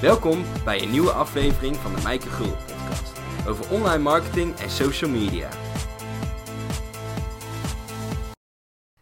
[0.00, 5.10] Welkom bij een nieuwe aflevering van de Mijke Gul podcast over online marketing en social
[5.10, 5.48] media.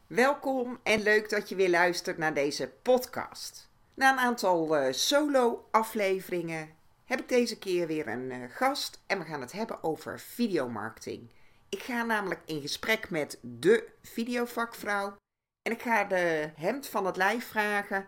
[0.06, 3.71] Welkom en leuk dat je weer luistert naar deze podcast.
[3.94, 6.69] Na een aantal uh, solo-afleveringen
[7.04, 11.30] heb ik deze keer weer een uh, gast en we gaan het hebben over videomarketing.
[11.69, 15.17] Ik ga namelijk in gesprek met de videovakvrouw
[15.62, 18.06] en ik ga de hemd van het lijf vragen,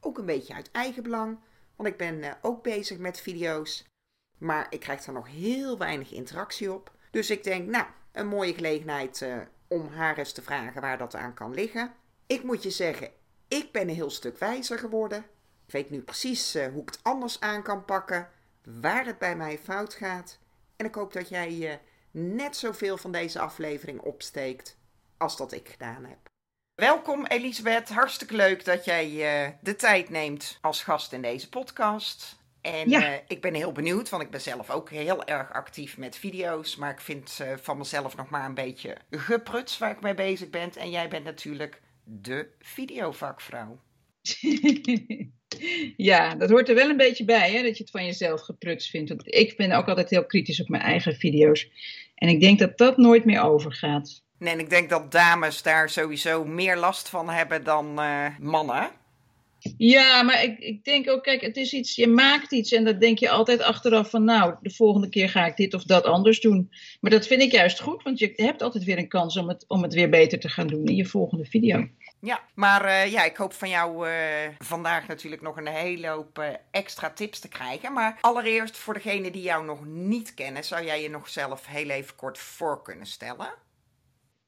[0.00, 1.38] ook een beetje uit eigen belang,
[1.78, 3.84] want ik ben uh, ook bezig met video's,
[4.38, 6.92] maar ik krijg er nog heel weinig interactie op.
[7.10, 9.36] Dus ik denk, nou, een mooie gelegenheid uh,
[9.68, 11.94] om haar eens te vragen waar dat aan kan liggen.
[12.26, 13.10] Ik moet je zeggen,
[13.48, 15.18] ik ben een heel stuk wijzer geworden.
[15.66, 18.30] Ik weet nu precies uh, hoe ik het anders aan kan pakken,
[18.80, 20.38] waar het bij mij fout gaat.
[20.76, 24.76] En ik hoop dat jij net zoveel van deze aflevering opsteekt
[25.16, 26.18] als dat ik gedaan heb.
[26.78, 32.38] Welkom Elisabeth, hartstikke leuk dat jij uh, de tijd neemt als gast in deze podcast.
[32.60, 33.12] En ja.
[33.12, 36.76] uh, ik ben heel benieuwd, want ik ben zelf ook heel erg actief met video's.
[36.76, 40.50] Maar ik vind uh, van mezelf nog maar een beetje gepruts waar ik mee bezig
[40.50, 40.70] ben.
[40.74, 43.80] En jij bent natuurlijk de videovakvrouw.
[45.96, 48.90] ja, dat hoort er wel een beetje bij, hè, dat je het van jezelf gepruts
[48.90, 49.08] vindt.
[49.08, 51.68] Want ik ben ook altijd heel kritisch op mijn eigen video's.
[52.14, 54.26] En ik denk dat dat nooit meer overgaat.
[54.38, 58.90] Nee, en ik denk dat dames daar sowieso meer last van hebben dan uh, mannen.
[59.76, 62.98] Ja, maar ik, ik denk ook, kijk, het is iets, je maakt iets en dan
[62.98, 66.40] denk je altijd achteraf van, nou, de volgende keer ga ik dit of dat anders
[66.40, 66.70] doen.
[67.00, 69.64] Maar dat vind ik juist goed, want je hebt altijd weer een kans om het,
[69.68, 71.88] om het weer beter te gaan doen in je volgende video.
[72.20, 74.14] Ja, maar uh, ja, ik hoop van jou uh,
[74.58, 77.92] vandaag natuurlijk nog een hele hoop uh, extra tips te krijgen.
[77.92, 81.88] Maar allereerst voor degenen die jou nog niet kennen, zou jij je nog zelf heel
[81.88, 83.54] even kort voor kunnen stellen?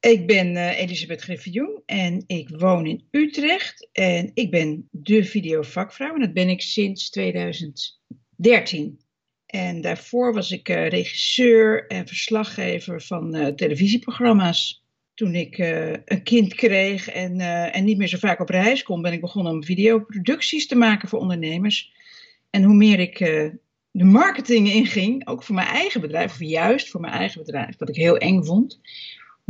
[0.01, 3.89] Ik ben uh, Elisabeth Griffioen en ik woon in Utrecht.
[3.91, 8.99] En ik ben de videovakvrouw en dat ben ik sinds 2013.
[9.45, 14.85] En daarvoor was ik uh, regisseur en verslaggever van uh, televisieprogramma's.
[15.13, 15.57] Toen ik
[16.05, 17.39] een kind kreeg en,
[17.71, 21.09] en niet meer zo vaak op reis kon, ben ik begonnen om videoproducties te maken
[21.09, 21.93] voor ondernemers.
[22.49, 23.17] En hoe meer ik
[23.91, 27.89] de marketing inging, ook voor mijn eigen bedrijf, of juist voor mijn eigen bedrijf, wat
[27.89, 28.79] ik heel eng vond,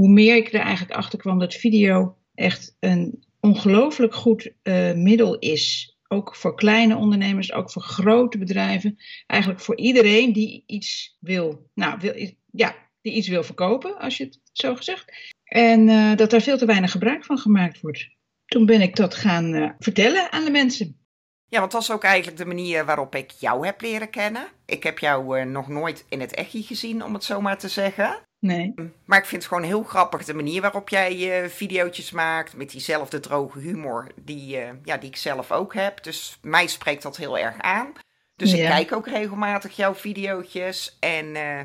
[0.01, 5.39] hoe meer ik er eigenlijk achter kwam dat video echt een ongelooflijk goed uh, middel
[5.39, 5.95] is.
[6.07, 8.97] Ook voor kleine ondernemers, ook voor grote bedrijven.
[9.27, 14.23] Eigenlijk voor iedereen die iets wil, nou, wil, ja, die iets wil verkopen, als je
[14.23, 15.33] het zo gezegd.
[15.43, 18.09] En uh, dat daar veel te weinig gebruik van gemaakt wordt.
[18.45, 20.99] Toen ben ik dat gaan uh, vertellen aan de mensen.
[21.47, 24.47] Ja, want dat is ook eigenlijk de manier waarop ik jou heb leren kennen.
[24.65, 28.29] Ik heb jou nog nooit in het echtje gezien, om het zo maar te zeggen.
[28.41, 28.73] Nee.
[29.05, 32.55] Maar ik vind het gewoon heel grappig de manier waarop jij je uh, video's maakt.
[32.55, 36.03] Met diezelfde droge humor die, uh, ja, die ik zelf ook heb.
[36.03, 37.93] Dus mij spreekt dat heel erg aan.
[38.35, 38.57] Dus ja.
[38.57, 40.97] ik kijk ook regelmatig jouw video's.
[40.99, 41.59] En uh,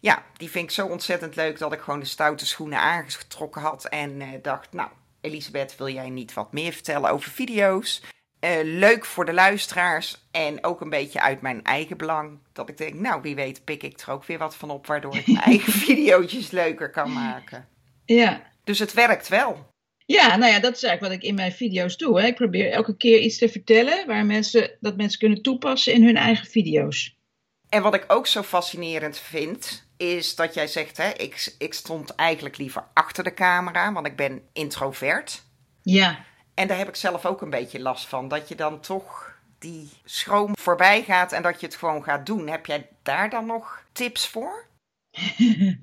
[0.00, 3.84] ja, die vind ik zo ontzettend leuk dat ik gewoon de stoute schoenen aangetrokken had.
[3.84, 4.88] En dacht, nou,
[5.20, 8.02] Elisabeth, wil jij niet wat meer vertellen over video's?
[8.44, 12.38] Uh, leuk voor de luisteraars en ook een beetje uit mijn eigen belang.
[12.52, 15.16] Dat ik denk, nou wie weet pik ik er ook weer wat van op, waardoor
[15.16, 17.68] ik mijn eigen video's leuker kan maken.
[18.04, 18.42] Ja.
[18.64, 19.66] Dus het werkt wel.
[20.06, 22.20] Ja, nou ja, dat is eigenlijk wat ik in mijn video's doe.
[22.20, 22.26] Hè.
[22.26, 26.16] Ik probeer elke keer iets te vertellen waar mensen, dat mensen kunnen toepassen in hun
[26.16, 27.16] eigen video's.
[27.68, 32.14] En wat ik ook zo fascinerend vind, is dat jij zegt, hè, ik, ik stond
[32.14, 35.42] eigenlijk liever achter de camera, want ik ben introvert.
[35.82, 36.24] Ja.
[36.54, 38.28] En daar heb ik zelf ook een beetje last van.
[38.28, 42.48] Dat je dan toch die schroom voorbij gaat en dat je het gewoon gaat doen.
[42.48, 44.66] Heb jij daar dan nog tips voor?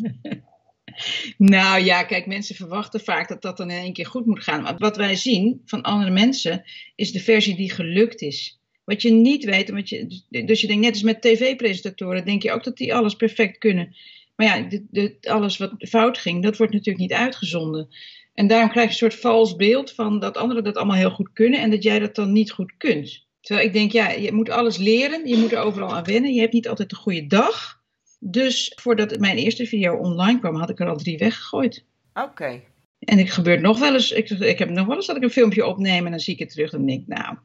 [1.38, 4.62] nou ja, kijk, mensen verwachten vaak dat dat dan in één keer goed moet gaan.
[4.62, 6.64] Maar wat wij zien van andere mensen
[6.96, 8.60] is de versie die gelukt is.
[8.84, 12.52] Wat je niet weet, wat je, dus je denkt net als met tv-presentatoren, denk je
[12.52, 13.96] ook dat die alles perfect kunnen.
[14.36, 14.80] Maar ja,
[15.22, 17.90] alles wat fout ging, dat wordt natuurlijk niet uitgezonden.
[18.34, 21.30] En daarom krijg je een soort vals beeld van dat anderen dat allemaal heel goed
[21.34, 23.26] kunnen en dat jij dat dan niet goed kunt.
[23.42, 26.40] Terwijl ik denk, ja, je moet alles leren, je moet er overal aan wennen, je
[26.40, 27.80] hebt niet altijd een goede dag.
[28.20, 31.86] Dus voordat mijn eerste video online kwam, had ik er al drie weggegooid.
[32.14, 32.28] Oké.
[32.28, 32.64] Okay.
[33.00, 35.30] En het gebeurt nog wel eens, ik, ik heb nog wel eens dat ik een
[35.30, 37.38] filmpje opneem en dan zie ik het terug en denk ik, nou,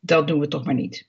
[0.00, 1.08] dat doen we toch maar niet.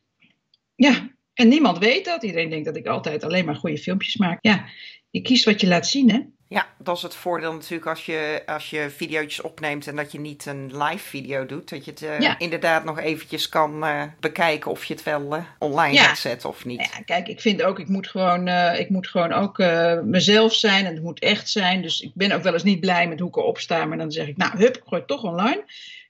[0.75, 1.09] Ja,
[1.39, 2.23] en niemand weet dat.
[2.23, 4.37] Iedereen denkt dat ik altijd alleen maar goede filmpjes maak.
[4.41, 4.65] Ja,
[5.09, 6.19] je kiest wat je laat zien, hè.
[6.47, 10.19] Ja, dat is het voordeel natuurlijk als je, als je video's opneemt en dat je
[10.19, 11.69] niet een live video doet.
[11.69, 12.39] Dat je het uh, ja.
[12.39, 16.03] inderdaad nog eventjes kan uh, bekijken of je het wel uh, online ja.
[16.03, 16.79] gaat zetten of niet.
[16.79, 18.47] Ja, kijk, ik vind ook, ik moet gewoon,
[18.77, 19.57] ik moet gewoon ook
[20.03, 21.81] mezelf zijn en het moet echt zijn.
[21.81, 23.85] Dus ik ben ook wel eens niet blij met hoe ik erop sta.
[23.85, 25.63] Maar dan zeg ik, nou hup, ik gooi het toch online.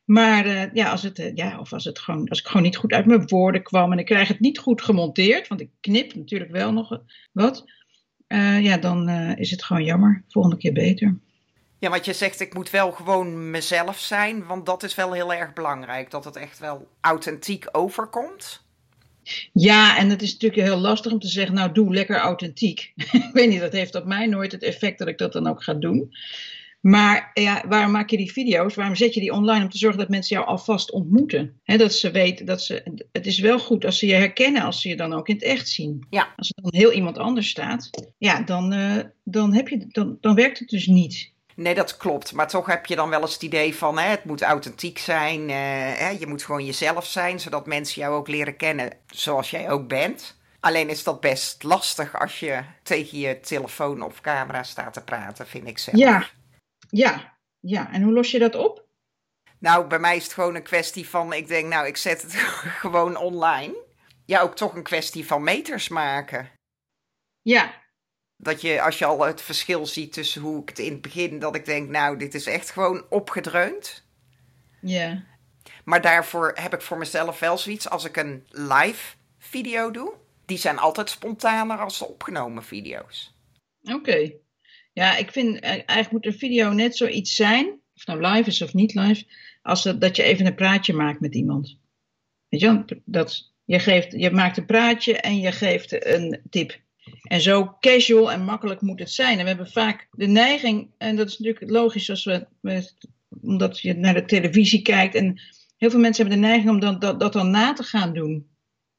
[0.10, 2.78] Maar eh, ja, als het, eh, ja, of als, het gewoon, als ik gewoon niet
[2.78, 6.16] goed uit mijn woorden kwam en ik krijg het niet goed gemonteerd, want ik knip
[6.16, 7.02] natuurlijk wel nog
[7.32, 7.66] wat,
[8.28, 10.24] eh, ja, dan is het gewoon jammer.
[10.28, 11.18] Volgende keer beter.
[11.80, 15.34] Ja, want je zegt ik moet wel gewoon mezelf zijn, want dat is wel heel
[15.34, 18.64] erg belangrijk, dat het echt wel authentiek overkomt.
[19.54, 22.94] Ja, en het is natuurlijk heel lastig om te zeggen, nou doe lekker authentiek.
[23.12, 25.64] ik weet niet, dat heeft op mij nooit het effect dat ik dat dan ook
[25.64, 26.12] ga doen.
[26.82, 28.76] Maar ja, waarom maak je die video's?
[28.76, 29.64] Waarom zet je die online?
[29.64, 31.62] Om te zorgen dat mensen jou alvast ontmoeten.
[31.64, 33.02] dat ze weten dat ze.
[33.12, 35.44] Het is wel goed als ze je herkennen, als ze je dan ook in het
[35.44, 36.06] echt zien.
[36.10, 36.34] Ja.
[36.36, 40.36] Als er dan heel iemand anders staat, ja, dan, uh, dan, heb je, dan, dan
[40.36, 41.32] werkt het dus niet.
[41.56, 42.34] Nee, dat klopt.
[42.34, 45.40] Maar toch heb je dan wel eens het idee van hè, het moet authentiek zijn.
[45.40, 45.56] Uh,
[45.98, 49.88] hè, je moet gewoon jezelf zijn, zodat mensen jou ook leren kennen zoals jij ook
[49.88, 50.38] bent.
[50.60, 55.48] Alleen is dat best lastig als je tegen je telefoon of camera staat te praten,
[55.48, 55.98] vind ik zelf.
[55.98, 56.28] Ja,
[56.90, 57.92] ja, ja.
[57.92, 58.88] En hoe los je dat op?
[59.60, 62.34] Nou, bij mij is het gewoon een kwestie van, ik denk, nou, ik zet het
[62.84, 63.76] gewoon online.
[64.26, 66.50] Ja, ook toch een kwestie van meters maken.
[67.42, 67.74] Ja.
[68.38, 71.40] Dat je, als je al het verschil ziet tussen hoe ik het in het begin,
[71.40, 74.04] dat ik denk, nou, dit is echt gewoon opgedreund.
[74.82, 75.24] Ja.
[75.84, 80.14] Maar daarvoor heb ik voor mezelf wel zoiets, als ik een live video doe,
[80.46, 83.34] die zijn altijd spontaner als de opgenomen video's.
[83.82, 84.32] Oké.
[85.00, 88.62] Ja, ik vind eh, eigenlijk moet een video net zoiets zijn, of nou live is
[88.62, 89.26] of niet live,
[89.62, 91.78] als dat, je even een praatje maakt met iemand.
[92.50, 96.80] Weet je Dat, je, geeft, je maakt een praatje en je geeft een tip.
[97.24, 99.38] En zo casual en makkelijk moet het zijn.
[99.38, 102.48] En we hebben vaak de neiging, en dat is natuurlijk logisch als we,
[103.42, 105.16] omdat je naar de televisie kijkt.
[105.16, 105.42] En
[105.78, 108.49] heel veel mensen hebben de neiging om dat, dat dan na te gaan doen.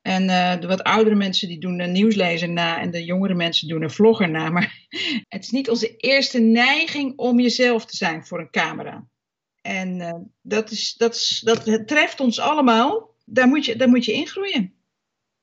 [0.03, 3.69] En uh, de wat oudere mensen die doen een nieuwslezer na en de jongere mensen
[3.69, 4.51] doen een vlogger na.
[4.51, 4.87] Maar
[5.29, 9.07] het is niet onze eerste neiging om jezelf te zijn voor een camera.
[9.63, 13.15] En uh, dat, is, dat, is, dat treft ons allemaal.
[13.25, 14.75] Daar moet, je, daar moet je ingroeien.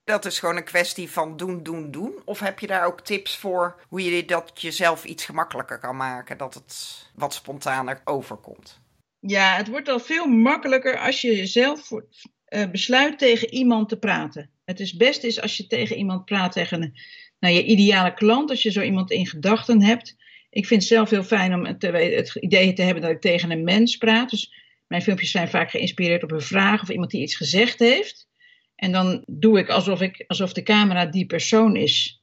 [0.04, 2.22] Dat is gewoon een kwestie van doen, doen, doen.
[2.26, 6.38] Of heb je daar ook tips voor hoe je dat jezelf iets gemakkelijker kan maken?
[6.38, 8.80] Dat het wat spontaner overkomt?
[9.20, 11.92] Ja, het wordt al veel makkelijker als je jezelf
[12.50, 14.50] uh, besluit tegen iemand te praten.
[14.66, 16.94] Het is best is als je tegen iemand praat, tegen
[17.40, 20.16] nou, je ideale klant, als je zo iemand in gedachten hebt.
[20.50, 23.52] Ik vind het zelf heel fijn om het, het idee te hebben dat ik tegen
[23.52, 24.30] een mens praat.
[24.30, 24.54] Dus
[24.88, 28.28] mijn filmpjes zijn vaak geïnspireerd op een vraag of iemand die iets gezegd heeft.
[28.76, 32.22] En dan doe ik alsof, ik alsof de camera die persoon is.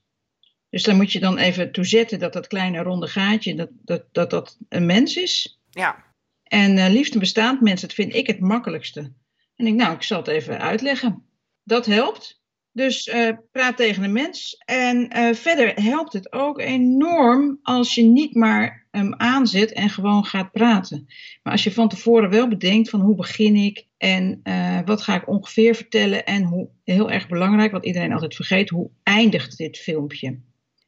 [0.69, 4.03] Dus daar moet je dan even toe zetten dat dat kleine ronde gaatje, dat dat,
[4.11, 5.59] dat, dat een mens is.
[5.69, 6.13] Ja.
[6.43, 9.11] En uh, liefst een bestaand mens, dat vind ik het makkelijkste.
[9.55, 11.23] En ik, nou, ik zal het even uitleggen.
[11.63, 12.43] Dat helpt.
[12.71, 14.61] Dus uh, praat tegen een mens.
[14.65, 20.25] En uh, verder helpt het ook enorm als je niet maar hem aanzet en gewoon
[20.25, 21.05] gaat praten.
[21.43, 25.15] Maar als je van tevoren wel bedenkt van hoe begin ik en uh, wat ga
[25.15, 29.77] ik ongeveer vertellen en hoe, heel erg belangrijk, wat iedereen altijd vergeet, hoe eindigt dit
[29.77, 30.39] filmpje?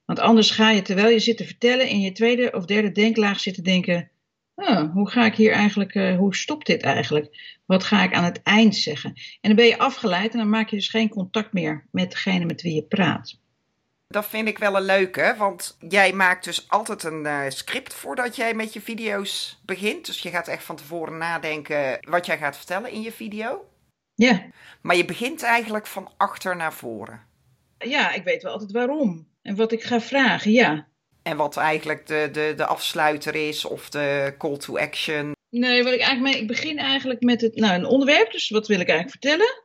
[0.06, 3.40] Want anders ga je terwijl je zit te vertellen in je tweede of derde denklaag
[3.40, 4.12] zitten denken,
[4.58, 7.60] oh, hoe ga ik hier eigenlijk, uh, hoe stopt dit eigenlijk?
[7.66, 9.14] Wat ga ik aan het eind zeggen?
[9.16, 12.46] En dan ben je afgeleid en dan maak je dus geen contact meer met degene
[12.46, 13.40] met wie je praat.
[14.08, 18.36] Dat vind ik wel een leuke, want jij maakt dus altijd een uh, script voordat
[18.36, 20.06] jij met je video's begint.
[20.06, 23.66] Dus je gaat echt van tevoren nadenken wat jij gaat vertellen in je video.
[24.16, 24.46] Ja.
[24.82, 27.22] Maar je begint eigenlijk van achter naar voren.
[27.78, 30.88] Ja, ik weet wel altijd waarom en wat ik ga vragen, ja.
[31.28, 35.32] En wat eigenlijk de, de, de afsluiter is of de call to action.
[35.50, 38.32] Nee, wat ik eigenlijk ik begin eigenlijk met het, nou, een onderwerp.
[38.32, 39.64] Dus wat wil ik eigenlijk vertellen?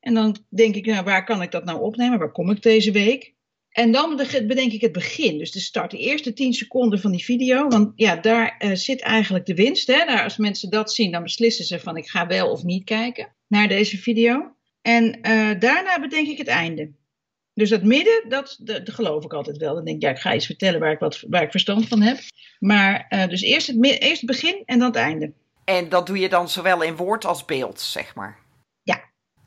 [0.00, 2.18] En dan denk ik, nou, waar kan ik dat nou opnemen?
[2.18, 3.34] Waar kom ik deze week?
[3.70, 7.24] En dan bedenk ik het begin, dus de start, de eerste 10 seconden van die
[7.24, 7.68] video.
[7.68, 9.86] Want ja, daar uh, zit eigenlijk de winst.
[9.86, 10.04] Hè?
[10.04, 13.34] Daar, als mensen dat zien, dan beslissen ze van ik ga wel of niet kijken
[13.46, 14.54] naar deze video.
[14.82, 16.92] En uh, daarna bedenk ik het einde.
[17.56, 19.74] Dus dat midden, dat, dat, geloof ik altijd wel.
[19.74, 22.00] Dan denk ik, ja, ik ga iets vertellen waar ik, wat, waar ik verstand van
[22.00, 22.18] heb.
[22.58, 25.32] Maar uh, dus eerst het, eerst het begin en dan het einde.
[25.64, 28.38] En dat doe je dan zowel in woord als beeld, zeg maar?
[28.82, 29.00] Ja.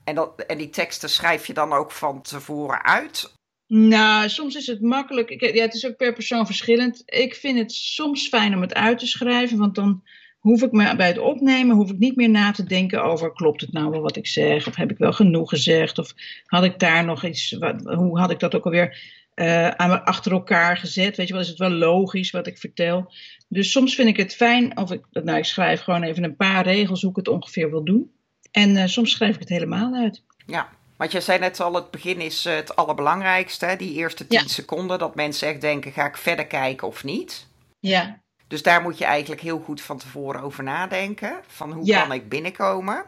[0.04, 3.34] En, dat, en die teksten schrijf je dan ook van tevoren uit?
[3.68, 5.30] Nou, soms is het makkelijk.
[5.30, 7.02] Ik, ja, het is ook per persoon verschillend.
[7.06, 10.04] Ik vind het soms fijn om het uit te schrijven, want dan
[10.50, 13.62] hoef ik me bij het opnemen hoef ik niet meer na te denken over klopt
[13.62, 16.14] het nou wel wat ik zeg of heb ik wel genoeg gezegd of
[16.46, 20.32] had ik daar nog iets wat, hoe had ik dat ook alweer uh, aan achter
[20.32, 23.14] elkaar gezet weet je wel is het wel logisch wat ik vertel
[23.48, 26.64] dus soms vind ik het fijn of ik nou ik schrijf gewoon even een paar
[26.64, 28.12] regels hoe ik het ongeveer wil doen
[28.52, 31.92] en uh, soms schrijf ik het helemaal uit ja want je zei net al, het
[31.92, 33.76] begin is uh, het allerbelangrijkste, hè?
[33.76, 34.48] die eerste 10 ja.
[34.48, 37.48] seconden, dat mensen echt denken, ga ik verder kijken of niet?
[37.80, 38.22] Ja.
[38.50, 41.40] Dus daar moet je eigenlijk heel goed van tevoren over nadenken.
[41.48, 42.02] Van hoe Ja.
[42.02, 43.04] kan ik binnenkomen?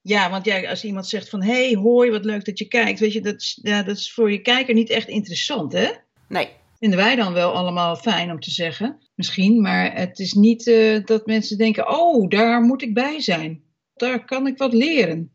[0.00, 3.00] Ja, want ja, als iemand zegt van, hey, hoi, wat leuk dat je kijkt.
[3.00, 5.90] Weet je, dat is, ja, dat is voor je kijker niet echt interessant, hè?
[6.28, 6.48] Nee,
[6.78, 9.60] Vinden wij dan wel allemaal fijn om te zeggen, misschien.
[9.60, 13.62] Maar het is niet eh, dat mensen denken, oh, daar moet ik bij zijn.
[13.94, 15.30] Daar kan ik wat leren.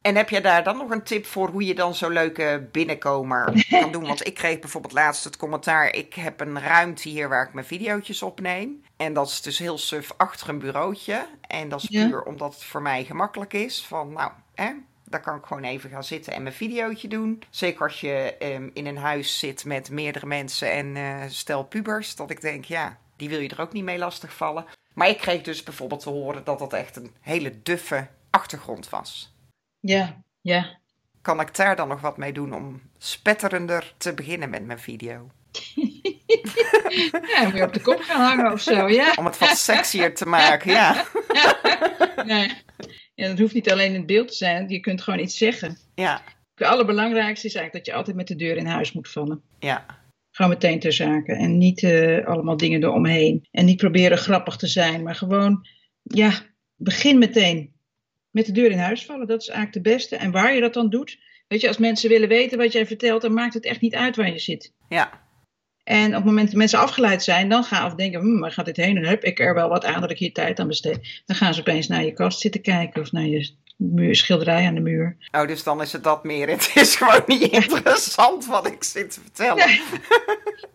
[0.00, 3.64] En heb jij daar dan nog een tip voor hoe je dan zo'n leuke binnenkomer
[3.68, 4.06] kan doen?
[4.12, 7.66] Want ik kreeg bijvoorbeeld laatst het commentaar: ik heb een ruimte hier waar ik mijn
[7.66, 8.82] video's opneem.
[8.96, 11.26] En dat is dus heel suf achter een bureautje.
[11.40, 12.06] En dat is Ja.
[12.08, 13.84] puur omdat het voor mij gemakkelijk is.
[13.86, 14.72] Van nou, hè,
[15.04, 17.42] daar kan ik gewoon even gaan zitten en mijn videootje doen.
[17.50, 22.16] Zeker als je ehm, in een huis zit met meerdere mensen en eh, stel pubers.
[22.16, 24.66] Dat ik denk, ja, die wil je er ook niet mee lastigvallen.
[24.94, 29.34] Maar ik kreeg dus bijvoorbeeld te horen dat dat echt een hele duffe achtergrond was.
[29.80, 30.78] Ja, ja.
[31.22, 35.30] Kan ik daar dan nog wat mee doen om spetterender te beginnen met mijn video?
[37.28, 39.12] Ja, moet je op de kop gaan hangen of zo, ja.
[39.16, 41.04] Om het wat sexier te maken, ja.
[42.26, 42.50] Nee.
[43.14, 45.78] Ja, dat hoeft niet alleen in het beeld te zijn, je kunt gewoon iets zeggen.
[45.94, 46.22] Ja,
[46.54, 49.42] Het allerbelangrijkste is eigenlijk dat je altijd met de deur in huis moet vallen.
[49.58, 49.86] ja,
[50.30, 51.32] Gewoon meteen ter zake.
[51.32, 53.48] En niet eh, allemaal dingen eromheen.
[53.50, 55.02] En niet proberen grappig te zijn.
[55.02, 55.66] Maar gewoon,
[56.02, 56.32] ja,
[56.76, 57.72] begin meteen.
[58.30, 59.26] Met de deur in huis vallen.
[59.26, 60.16] Dat is eigenlijk de beste.
[60.16, 61.18] En waar je dat dan doet.
[61.48, 64.16] Weet je, als mensen willen weten wat jij vertelt, dan maakt het echt niet uit
[64.16, 64.72] waar je zit.
[64.88, 65.22] ja.
[65.84, 68.64] En op het moment dat mensen afgeleid zijn, dan gaan of denken, hm, waar gaat
[68.64, 68.94] dit heen?
[68.94, 71.22] Dan heb ik er wel wat aan dat ik hier tijd aan besteed.
[71.26, 74.74] Dan gaan ze opeens naar je kast zitten kijken of naar je muur, schilderij aan
[74.74, 75.16] de muur.
[75.32, 76.48] Oh, dus dan is het dat meer.
[76.54, 79.68] Het is gewoon niet interessant wat ik zit te vertellen.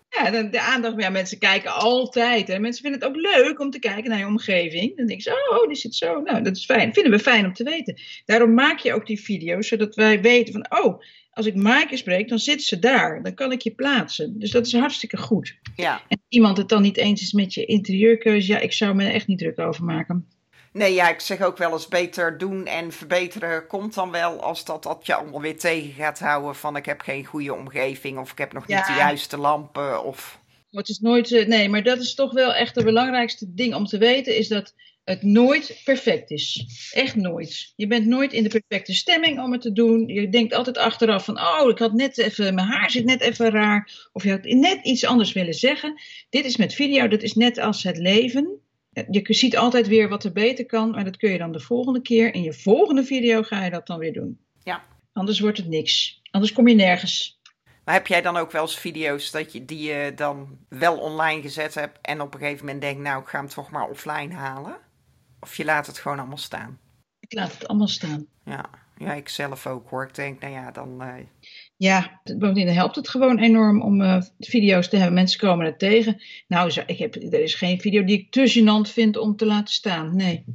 [0.10, 2.48] Ja, de, de aandacht, ja, mensen kijken altijd.
[2.48, 2.60] Hè.
[2.60, 4.98] Mensen vinden het ook leuk om te kijken naar je omgeving.
[4.98, 6.22] Dan denken ze, oh, die zit zo.
[6.22, 6.94] Nou, dat is fijn.
[6.94, 8.02] Vinden we fijn om te weten.
[8.26, 11.02] Daarom maak je ook die video's, zodat wij weten van, oh,
[11.40, 13.24] als ik Maaike spreek, dan zit ze daar.
[13.24, 14.40] Dan kan ik je plaatsen.
[14.40, 15.56] Dus dat is hartstikke goed.
[15.76, 16.02] Ja.
[16.08, 19.14] En iemand het dan niet eens is met je interieurkeuze, ja, ik zou me er
[19.14, 20.28] echt niet druk over maken.
[20.74, 24.66] Nee, ja, ik zeg ook wel eens beter doen en verbeteren komt dan wel als
[24.66, 28.32] dat, dat je allemaal weer tegen gaat houden van ik heb geen goede omgeving of
[28.32, 30.40] ik heb nog niet de juiste lampen of...
[30.72, 33.76] Maar Het is nooit, eh, nee, maar dat is toch wel echt het belangrijkste ding
[33.76, 36.66] om te weten, is dat het nooit perfect is.
[36.94, 37.74] Echt nooit.
[37.76, 40.08] Je bent nooit in de perfecte stemming om het te doen.
[40.08, 43.50] Je denkt altijd achteraf van, oh, ik had net even, mijn haar zit net even
[43.50, 44.10] raar.
[44.12, 46.02] Of je had net iets anders willen zeggen.
[46.30, 48.60] Dit is met video, dat is net als het leven.
[49.10, 52.02] Je ziet altijd weer wat er beter kan, maar dat kun je dan de volgende
[52.02, 52.34] keer.
[52.34, 54.40] In je volgende video ga je dat dan weer doen.
[54.64, 54.84] Ja.
[55.14, 56.22] Anders wordt het niks.
[56.32, 57.40] Anders kom je nergens.
[57.86, 61.42] Maar heb jij dan ook wel eens video's dat je, die je dan wel online
[61.42, 64.34] gezet hebt en op een gegeven moment denkt, nou ik ga hem toch maar offline
[64.34, 64.78] halen?
[65.40, 66.80] Of je laat het gewoon allemaal staan?
[67.20, 68.26] Ik laat het allemaal staan.
[68.46, 68.66] Ja,
[68.98, 70.04] ja ik zelf ook hoor.
[70.04, 71.02] Ik denk, nou ja, dan...
[71.02, 71.14] eh,
[71.78, 75.14] Ja, bovendien helpt het gewoon enorm om eh, video's te hebben.
[75.14, 76.22] Mensen komen er tegen.
[76.48, 79.74] Nou, ik heb, er is geen video die ik te gênant vind om te laten
[79.74, 80.16] staan.
[80.16, 80.46] Nee,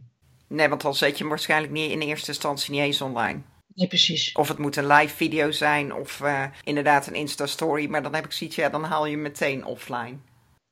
[0.48, 3.40] Nee, want dan zet je hem waarschijnlijk niet in eerste instantie niet eens online.
[3.74, 4.32] nee precies.
[4.32, 7.86] Of het moet een live video zijn of eh, inderdaad een Insta-story.
[7.86, 10.16] Maar dan heb ik zoiets, ja, dan haal je hem meteen offline.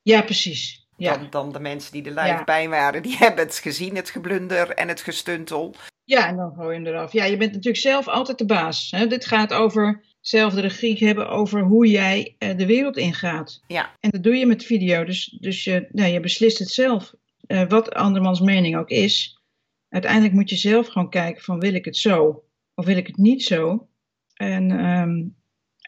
[0.03, 0.82] Ja, precies.
[1.03, 2.45] Ja, Dan, dan de mensen die er live Ja.
[2.45, 5.75] bij waren, die hebben het gezien, het geblunder en het gestuntel.
[6.05, 7.13] ja en dan gooi je hem eraf.
[7.13, 8.91] Ja, je bent natuurlijk zelf altijd de baas.
[8.91, 9.07] Hè?
[9.07, 13.63] Dit gaat over zelf de regie hebben over hoe jij eh, de wereld ingaat.
[13.67, 13.91] Ja.
[14.01, 15.05] En dat doe je met video.
[15.05, 17.13] Dus, dus je, nou, je beslist het zelf.
[17.47, 19.41] Eh, wat andermans mening ook is.
[19.89, 22.45] Uiteindelijk moet je zelf gewoon kijken van wil ik het zo
[22.75, 23.89] of wil ik het niet zo.
[24.35, 25.23] En ehm,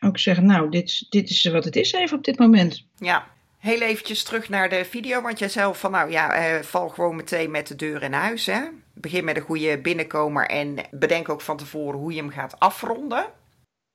[0.09, 2.87] ook zeggen, nou, dit, dit is wat het is even op dit moment.
[2.97, 3.26] Ja,
[3.64, 5.23] heel eventjes terug naar de video.
[5.23, 8.47] Want jij zei van, nou ja, eh, val gewoon meteen met de deur in huis.
[8.47, 8.61] Hè?
[8.94, 13.26] Begin met een goede binnenkomer en bedenk ook van tevoren hoe je hem gaat afronden.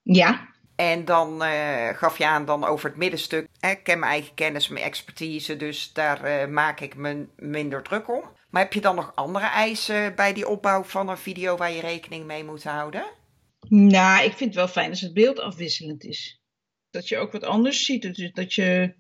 [0.02, 3.48] Ja, En dan eh, gaf je aan dan over het middenstuk.
[3.60, 8.10] Ik ken mijn eigen kennis, mijn expertise, dus daar eh, maak ik me minder druk
[8.10, 8.24] om.
[8.50, 11.82] Maar heb je dan nog andere eisen bij die opbouw van een video waar je
[11.82, 13.06] rekening mee moet houden?
[13.68, 16.42] nou, ik vind het wel fijn als het beeld afwisselend is.
[16.90, 18.02] Dat je ook wat anders ziet.
[18.02, 18.94] Dus dat je,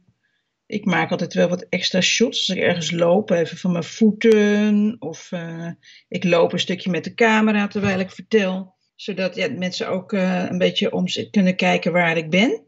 [0.69, 4.95] ik maak altijd wel wat extra shots als ik ergens loop, even van mijn voeten.
[4.99, 5.69] Of eh,
[6.07, 8.75] ik loop een stukje met de camera terwijl ik vertel.
[8.95, 12.63] Zodat ja, mensen ook eh, een beetje om kunnen kijken waar ik ben.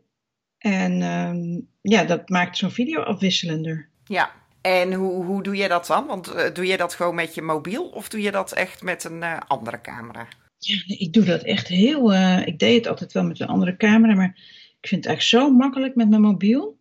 [0.58, 3.90] En ehm, ja, dat maakt zo'n video afwisselender.
[4.04, 4.32] Ja.
[4.62, 6.06] En hoe, hoe doe je dat dan?
[6.06, 9.04] Want eh, doe je dat gewoon met je mobiel of doe je dat echt met
[9.04, 10.28] een andere camera?
[10.58, 12.14] Ja, ik doe dat echt heel.
[12.46, 14.34] ik deed het altijd wel met een andere camera, maar
[14.82, 16.80] ik vind het eigenlijk zo makkelijk met mijn mobiel.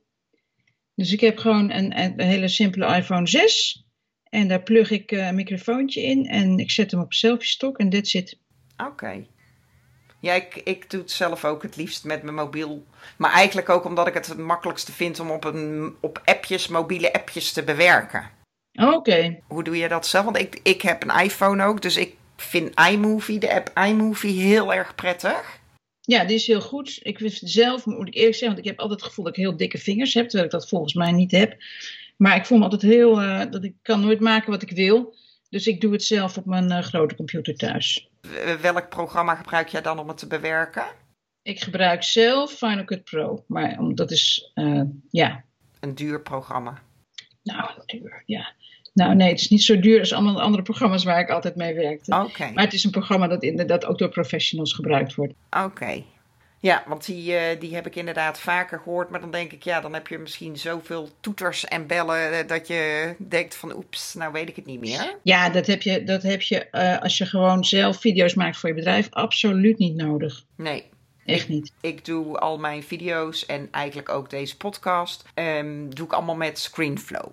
[1.00, 3.84] Dus ik heb gewoon een, een hele simpele iPhone 6.
[4.30, 7.78] En daar plug ik eh, een microfoontje in en ik zet hem op selfie stok
[7.78, 8.38] en dit zit.
[8.76, 9.24] Oké.
[10.20, 12.86] Ja, ik, ik doe het zelf ook het liefst met mijn mobiel.
[13.16, 17.12] Maar eigenlijk ook omdat ik het het makkelijkste vind om op, een, op appjes, mobiele
[17.12, 18.30] appjes te bewerken.
[18.72, 19.38] Oké.
[19.46, 20.24] Hoe doe je dat zelf?
[20.24, 24.74] Want ik, ik heb een iPhone ook, dus ik vind iMovie, de app iMovie, heel
[24.74, 25.59] erg prettig.
[26.10, 26.98] Ja, die is heel goed.
[27.02, 29.42] Ik vind zelf, moet ik eerlijk zeggen, want ik heb altijd het gevoel dat ik
[29.42, 31.56] heel dikke vingers heb, terwijl ik dat volgens mij niet heb.
[32.16, 35.14] Maar ik voel me altijd heel, eh, dat ik kan nooit maken wat ik wil.
[35.48, 38.10] Dus ik doe het zelf op mijn eh, grote computer thuis.
[38.60, 40.84] Welk programma gebruik jij dan om het te bewerken?
[41.42, 45.44] Ik gebruik zelf Final Cut Pro, maar dat is, eh, ja,
[45.80, 46.82] Een duur programma.
[47.42, 48.52] nou, duur, ja.
[49.00, 51.74] Nou nee, het is niet zo duur als allemaal andere programma's waar ik altijd mee
[51.74, 52.16] werkte.
[52.16, 55.32] Oké, Maar het is een programma dat inderdaad ook door professionals gebruikt wordt.
[55.64, 56.02] oké.
[56.62, 59.10] Ja, want die, eh, die heb ik inderdaad vaker gehoord.
[59.10, 62.66] Maar dan denk ik, ja, dan heb je misschien zoveel toeters en bellen eh, dat
[62.66, 65.16] je denkt van oeps, nou weet ik het niet meer.
[65.22, 68.68] Ja, dat heb je, dat heb je eh, als je gewoon zelf video's maakt voor
[68.68, 70.44] je bedrijf absoluut niet nodig.
[70.56, 70.84] Nee,
[71.24, 71.72] Echt niet.
[71.80, 76.58] ik doe al mijn video's en eigenlijk ook deze podcast, ehm, doe ik allemaal met
[76.58, 77.26] ScreenFlow.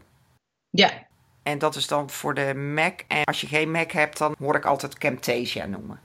[0.69, 1.05] Ja,
[1.47, 2.99] En dat is dan voor de Mac.
[3.07, 5.99] En als je geen Mac hebt, dan hoor ik altijd Camtasia noemen.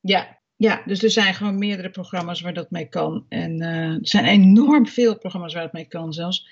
[0.00, 3.24] ja, ja, dus er zijn gewoon meerdere programma's waar dat mee kan.
[3.28, 6.46] En eh, er zijn enorm veel programma's waar het mee kan zelfs.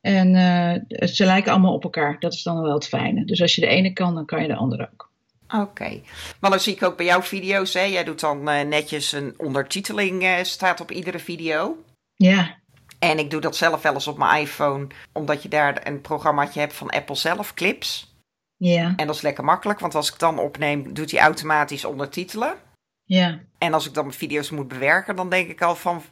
[0.00, 2.16] En eh, ze lijken allemaal op elkaar.
[2.20, 3.24] Dat is dan wel het fijne.
[3.24, 5.10] Dus als je de ene kan, dan kan je de andere ook.
[5.60, 6.00] Oké.
[6.40, 9.34] Maar dan zie ik ook bij jouw video's, hè, jij doet dan eh, netjes een
[9.36, 11.76] ondertiteling, staat op iedere video.
[12.16, 12.57] Ja,
[12.98, 16.60] En ik doe dat zelf wel eens op mijn iPhone, omdat je daar een programmaatje
[16.60, 18.14] hebt van Apple zelf, Clips.
[18.56, 22.54] ja, En dat is lekker makkelijk, want als ik dan opneem, doet hij automatisch ondertitelen.
[23.04, 23.40] ja.
[23.58, 26.02] En als ik dan mijn video's moet bewerken, dan denk ik al van,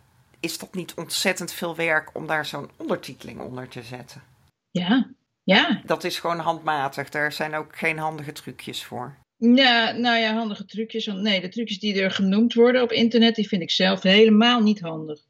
[0.40, 4.22] is dat niet ontzettend veel werk om daar zo'n ondertiteling onder te zetten?
[4.70, 5.10] Ja,
[5.42, 5.80] ja.
[5.84, 9.16] Dat is gewoon handmatig, daar zijn ook geen handige trucjes voor.
[9.36, 11.06] Ja, nou ja, handige trucjes.
[11.06, 14.60] Want Nee, de trucjes die er genoemd worden op internet, die vind ik zelf helemaal
[14.60, 15.20] niet handig.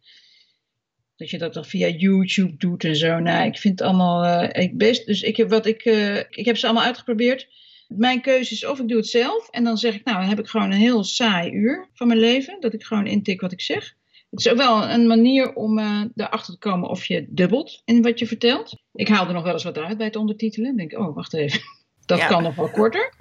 [1.17, 3.19] Dat je dat dan via YouTube doet en zo.
[3.19, 5.07] Nou, ik vind het allemaal eh, ik best.
[5.07, 7.49] Dus ik heb, wat ik, eh, ik heb ze allemaal uitgeprobeerd.
[7.89, 9.49] Mijn keuze is of ik doe het zelf.
[9.51, 12.21] En dan zeg ik, nou, dan heb ik gewoon een heel saai uur van mijn
[12.21, 12.57] leven.
[12.61, 13.95] Dat ik gewoon intik wat ik zeg.
[14.31, 18.03] Het is ook wel een manier om eh, erachter te komen of je dubbelt in
[18.03, 18.83] wat je vertelt.
[18.93, 20.67] Ik haal er nog wel eens wat uit bij het ondertitelen.
[20.69, 21.61] Dan denk ik, oh, wacht even.
[22.07, 22.27] Dat Ja.
[22.27, 23.15] kan nog wel korter.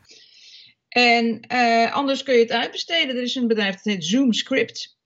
[0.89, 1.39] En
[1.91, 3.15] anders kun je het uitbesteden.
[3.15, 4.97] Er is een bedrijf dat heet Zoom Script.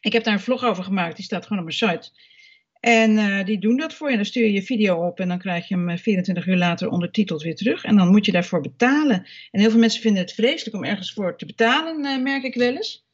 [0.00, 1.16] Ik heb daar een vlog over gemaakt.
[1.16, 2.10] Die staat gewoon op mijn site.
[2.80, 4.16] En eh, die doen dat voor je.
[4.16, 6.88] Dan stuur je je video op en dan krijg je hem eh, 24 uur later
[6.88, 7.84] ondertiteld weer terug.
[7.84, 9.26] En dan moet je daarvoor betalen.
[9.50, 12.54] En heel veel mensen vinden het vreselijk om ergens voor te betalen, eh, merk ik
[12.54, 13.06] wel eens.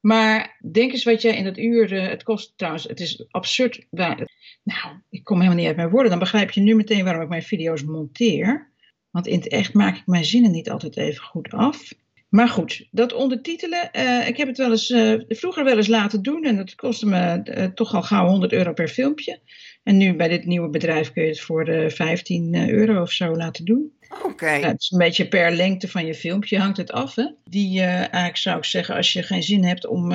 [0.00, 3.86] Maar denk eens wat jij in dat uur, eh, het kost trouwens, het is absurd.
[3.90, 6.10] Nou, ik kom helemaal niet uit mijn woorden.
[6.10, 8.72] Dan begrijp je nu meteen waarom ik mijn video's monteer.
[9.10, 11.92] Want in het echt maak ik mijn zinnen niet altijd even goed af.
[12.30, 16.22] Maar goed, dat ondertitelen, eh, ik heb het wel eens, eh, vroeger wel eens laten
[16.22, 19.40] doen en dat kostte me eh, toch al gauw 100 euro per filmpje.
[19.82, 23.34] En nu bij dit nieuwe bedrijf kun je het voor eh 15 euro of zo
[23.34, 23.92] laten doen.
[24.24, 24.50] Oké.
[24.50, 27.14] Ja, het is een beetje per lengte van je filmpje hangt het af.
[27.14, 27.26] Hè?
[27.44, 30.12] Die eigenlijk zou ik zeggen, als je geen zin hebt om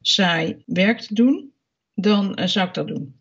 [0.00, 1.52] saai werk te doen,
[1.94, 3.14] dan zou ik dat doen.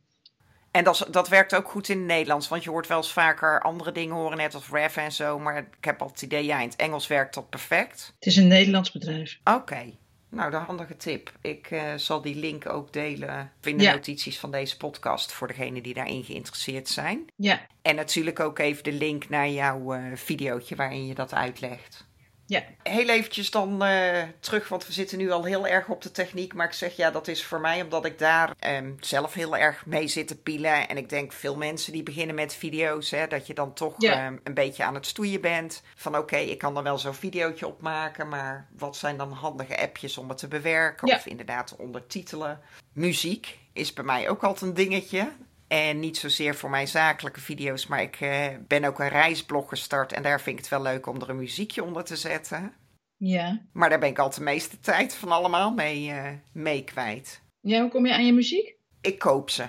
[0.74, 3.62] En dat, dat werkt ook goed in het Nederlands, want je hoort wel eens vaker
[3.62, 5.40] andere dingen horen, net als ref en zo.
[5.40, 8.14] Maar ik heb al het idee, ja, in het Engels werkt dat perfect.
[8.16, 9.40] Het is een Nederlands bedrijf.
[9.44, 9.94] Oké,
[10.30, 11.32] nou, de handige tip.
[11.42, 13.94] Ik eh, zal die link ook delen in de Ja.
[13.94, 17.26] notities van deze podcast voor degenen die daarin geïnteresseerd zijn.
[17.36, 22.08] Ja, En natuurlijk ook even de link naar jouw eh videootje waarin je dat uitlegt.
[22.54, 22.64] Ja.
[22.84, 26.54] Heel eventjes dan eh, terug, want we zitten nu al heel erg op de techniek.
[26.54, 29.86] Maar ik zeg ja, dat is voor mij omdat ik daar ehm, zelf heel erg
[29.86, 30.88] mee zit te pielen.
[30.88, 34.14] En ik denk veel mensen die beginnen met video's, hè, dat je dan toch Ja.
[34.26, 35.82] ehm, een beetje aan het stoeien bent.
[35.96, 39.82] Van oké, ik kan er wel zo'n videootje op maken, maar wat zijn dan handige
[39.82, 41.08] appjes om het te bewerken?
[41.08, 41.16] Ja.
[41.16, 42.62] Of inderdaad te ondertitelen.
[42.94, 45.32] Muziek is bij mij ook altijd een dingetje.
[45.74, 50.14] En niet zozeer voor mijn zakelijke video's, maar ik eh, ben ook een reisblog gestart.
[50.14, 52.74] En daar vind ik het wel leuk om er een muziekje onder te zetten.
[53.18, 53.62] Ja.
[53.72, 57.42] Maar daar ben ik al de meeste tijd van allemaal mee, eh, mee kwijt.
[57.62, 58.76] Ja, hoe kom je aan je muziek?
[59.02, 59.68] Ik koop ze.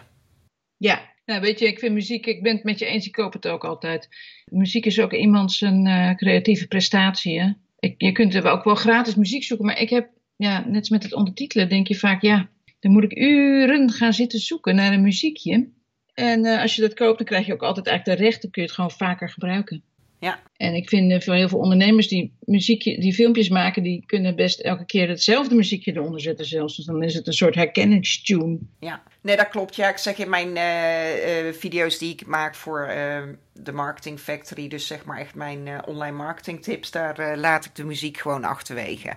[0.76, 1.12] Ja.
[1.24, 3.46] Nou, weet je, ik vind muziek, ik ben het met je eens, ik koop het
[3.46, 4.08] ook altijd.
[4.44, 7.40] Muziek is ook iemand zijn eh, creatieve prestatie.
[7.40, 7.52] Hè?
[7.78, 10.88] Ik, je kunt er ook wel gratis muziek zoeken, maar ik heb, ja, net als
[10.88, 12.48] met het ondertitelen, denk je vaak, ja,
[12.80, 15.72] dan moet ik uren gaan zitten zoeken naar een muziekje.
[16.14, 18.62] En eh, als je dat koopt, dan krijg je ook altijd eigenlijk de rechten, kun
[18.62, 19.82] je het gewoon vaker gebruiken.
[20.24, 20.40] Ja.
[20.56, 24.60] En ik vind voor heel veel ondernemers die, muziekje, die filmpjes maken, die kunnen best
[24.60, 26.76] elke keer hetzelfde muziekje eronder zetten zelfs.
[26.76, 28.58] Dus dan is het een soort herkenningstune.
[28.80, 29.76] Ja, nee, dat klopt.
[29.76, 33.22] Ja, ik zeg in mijn eh, video's die ik maak voor eh,
[33.52, 37.84] de Marketing Factory, dus zeg maar echt mijn online marketing tips, daar laat ik de
[37.84, 39.12] muziek gewoon achterwege.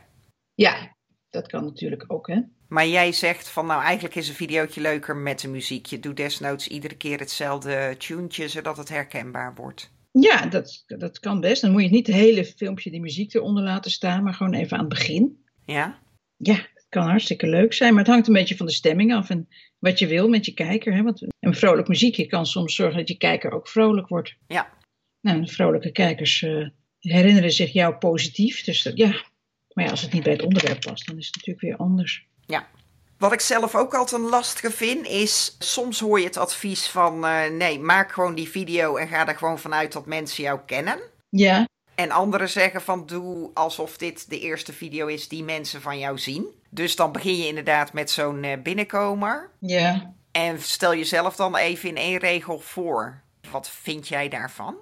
[0.54, 0.97] Ja,
[1.38, 2.39] dat kan natuurlijk ook, hè?
[2.67, 5.86] Maar jij zegt van nou eigenlijk is een videootje leuker met de muziek.
[5.86, 9.91] Je doet desnoods iedere keer hetzelfde tunetje, zodat het herkenbaar wordt.
[10.12, 11.62] Ja, dat, dat kan best.
[11.62, 14.78] Dan moet je niet het hele filmpje die muziek eronder laten staan, maar gewoon even
[14.78, 15.43] aan het begin.
[15.65, 16.00] Ja?
[16.38, 19.30] Ja, het kan hartstikke leuk zijn, maar het hangt een beetje van de stemming af
[19.30, 19.47] en
[19.80, 20.93] wat je wil met je kijker.
[20.93, 21.04] Hè?
[21.04, 24.36] Want een vrolijk muziekje kan soms zorgen dat je kijker ook vrolijk wordt.
[24.47, 24.73] Ja.
[25.21, 26.67] Nou, vrolijke kijkers uh,
[27.00, 28.63] herinneren zich jou positief.
[28.63, 29.23] Dus dat, ja,
[29.78, 32.28] maar ja, als het niet bij het onderwerp past, dan is het natuurlijk weer anders.
[32.46, 32.68] Ja.
[33.18, 37.26] Wat ik zelf ook altijd een lastige vind, is soms hoor je het advies van
[37.26, 41.00] uh, nee, maak gewoon die video en ga er gewoon vanuit dat mensen jou kennen.
[41.30, 41.68] Ja.
[41.96, 46.18] En anderen zeggen van doe alsof dit de eerste video is die mensen van jou
[46.18, 46.46] zien.
[46.70, 49.50] Dus dan begin je inderdaad met zo'n uh, binnenkomer.
[49.60, 50.13] Ja.
[50.32, 53.22] En stel jezelf dan even in één regel voor.
[53.52, 54.76] Wat vind jij daarvan?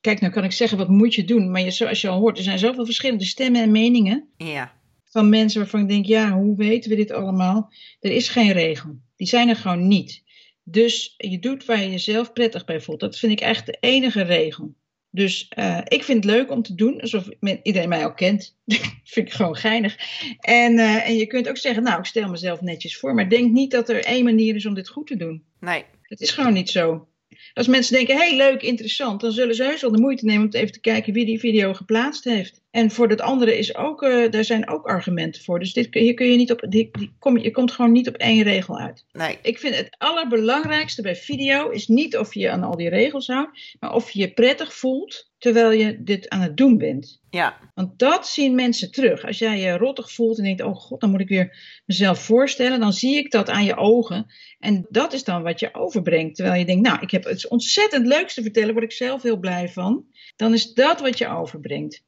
[0.00, 1.50] Kijk, nou kan ik zeggen, wat moet je doen?
[1.50, 4.28] Maar je, zoals je al hoort, er zijn zoveel verschillende stemmen en meningen.
[4.36, 4.78] Ja.
[5.04, 7.72] Van mensen waarvan ik denk, ja, hoe weten we dit allemaal?
[8.00, 8.98] Er is geen regel.
[9.16, 10.22] Die zijn er gewoon niet.
[10.62, 13.00] Dus je doet waar je jezelf prettig bij voelt.
[13.00, 14.74] Dat vind ik echt de enige regel.
[15.10, 17.28] Dus uh, ik vind het leuk om te doen, alsof
[17.62, 18.56] iedereen mij al kent.
[19.04, 19.96] vind ik gewoon geinig.
[20.38, 23.14] En, uh, en je kunt ook zeggen, nou, ik stel mezelf netjes voor.
[23.14, 25.44] Maar denk niet dat er één manier is om dit goed te doen.
[25.60, 25.84] Nee.
[26.02, 27.08] Het is gewoon niet zo.
[27.54, 30.52] Als mensen denken, hey, leuk, interessant, dan zullen ze heus wel de moeite nemen om
[30.52, 32.60] even te kijken wie die video geplaatst heeft.
[32.70, 35.58] En voor dat andere is ook, uh, daar zijn ook argumenten voor.
[35.58, 38.14] Dus dit, hier kun je niet op, die, die kom, je komt gewoon niet op
[38.14, 39.04] één regel uit.
[39.12, 39.38] Nee.
[39.42, 43.26] Ik vind het allerbelangrijkste bij video is niet of je je aan al die regels
[43.26, 47.20] houdt, maar of je je prettig voelt terwijl je dit aan het doen bent.
[47.30, 47.70] Ja.
[47.74, 49.24] Want dat zien mensen terug.
[49.24, 52.80] Als jij je rottig voelt en denkt, oh god, dan moet ik weer mezelf voorstellen,
[52.80, 54.26] dan zie ik dat aan je ogen.
[54.58, 56.36] En dat is dan wat je overbrengt.
[56.36, 59.38] Terwijl je denkt, nou, ik heb het ontzettend leuks te vertellen, word ik zelf heel
[59.38, 60.04] blij van.
[60.36, 62.04] Dan is dat wat je overbrengt.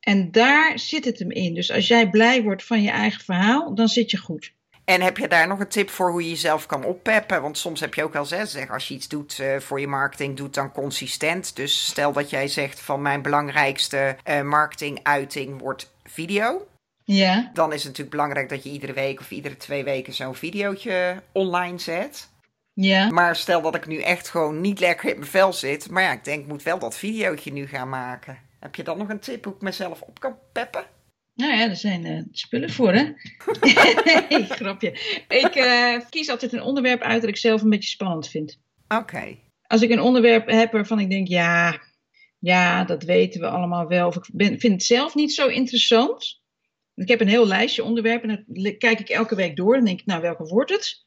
[0.00, 1.54] En daar zit het hem in.
[1.54, 4.54] Dus als jij blij wordt van je eigen verhaal, dan zit je goed.
[4.84, 7.42] En heb je daar nog een tip voor hoe je jezelf kan oppeppen?
[7.42, 9.86] Want soms heb je ook wel eens zeg, als je iets doet uh, voor je
[9.86, 11.56] marketing, doet dan consistent.
[11.56, 16.66] Dus stel dat jij zegt van mijn belangrijkste uh, marketinguiting wordt video.
[17.04, 17.50] Ja.
[17.54, 21.22] Dan is het natuurlijk belangrijk dat je iedere week of iedere twee weken zo'n videootje
[21.32, 22.28] online zet.
[22.72, 23.10] Ja.
[23.10, 25.90] Maar stel dat ik nu echt gewoon niet lekker in mijn vel zit.
[25.90, 28.38] Maar ja, ik denk, ik moet wel dat videootje nu gaan maken.
[28.60, 30.84] Heb je dan nog een tip hoe ik mezelf op kan peppen?
[31.34, 33.02] Nou ja, er zijn uh, spullen voor, hè?
[33.60, 34.90] nee, grapje.
[35.28, 38.58] Ik uh, kies altijd een onderwerp uit dat ik zelf een beetje spannend vind.
[38.88, 39.00] Oké.
[39.00, 39.44] Okay.
[39.66, 41.80] Als ik een onderwerp heb waarvan ik denk, ja,
[42.38, 44.06] ja, dat weten we allemaal wel.
[44.06, 46.40] Of ik ben, vind het zelf niet zo interessant.
[46.94, 49.76] Ik heb een heel lijstje onderwerpen en dan kijk ik elke week door.
[49.76, 51.04] En denk ik, nou, welke wordt het?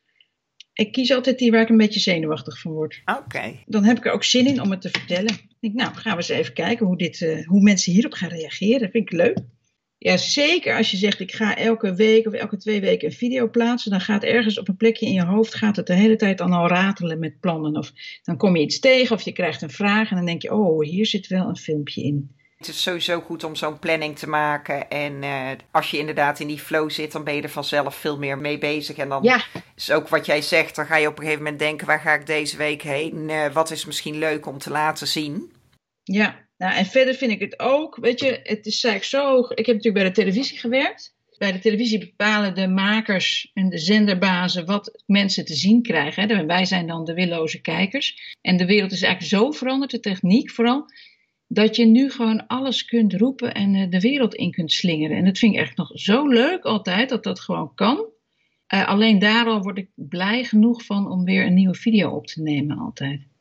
[0.73, 3.01] Ik kies altijd die waar ik een beetje zenuwachtig van word.
[3.05, 3.19] Oké.
[3.19, 3.63] Okay.
[3.65, 5.33] Dan heb ik er ook zin in om het te vertellen.
[5.33, 8.29] Ik denk, nou, gaan we eens even kijken hoe, dit, uh, hoe mensen hierop gaan
[8.29, 8.79] reageren.
[8.79, 9.37] Dat vind ik leuk.
[10.03, 13.49] Ja, zeker als je zegt ik ga elke week of elke twee weken een video
[13.49, 16.37] plaatsen, dan gaat ergens op een plekje in je hoofd gaat het de hele tijd
[16.37, 17.77] dan al ratelen met plannen.
[17.77, 17.91] Of
[18.23, 20.83] dan kom je iets tegen of je krijgt een vraag en dan denk je, oh,
[20.83, 22.35] hier zit wel een filmpje in.
[22.57, 24.89] Het is sowieso goed om zo'n planning te maken.
[24.89, 28.17] En uh, als je inderdaad in die flow zit, dan ben je er vanzelf veel
[28.17, 28.97] meer mee bezig.
[28.97, 29.43] En dan ja.
[29.75, 32.13] is ook wat jij zegt, dan ga je op een gegeven moment denken, waar ga
[32.13, 33.29] ik deze week heen?
[33.29, 35.51] Uh, wat is misschien leuk om te laten zien?
[36.03, 39.39] Ja, nou, en verder vind ik het ook, weet je, het is eigenlijk zo.
[39.39, 41.15] Ik heb natuurlijk bij de televisie gewerkt.
[41.37, 46.29] Bij de televisie bepalen de makers en de zenderbazen wat mensen te zien krijgen.
[46.29, 46.45] Hè.
[46.45, 48.35] Wij zijn dan de willoze kijkers.
[48.41, 50.85] En de wereld is eigenlijk zo veranderd, de techniek vooral,
[51.47, 55.17] dat je nu gewoon alles kunt roepen en de wereld in kunt slingeren.
[55.17, 58.05] En dat vind ik echt nog zo leuk altijd, dat dat gewoon kan.
[58.73, 62.27] Uh, alleen daar al word ik blij genoeg van om weer een nieuwe video op
[62.27, 63.32] te nemen altijd.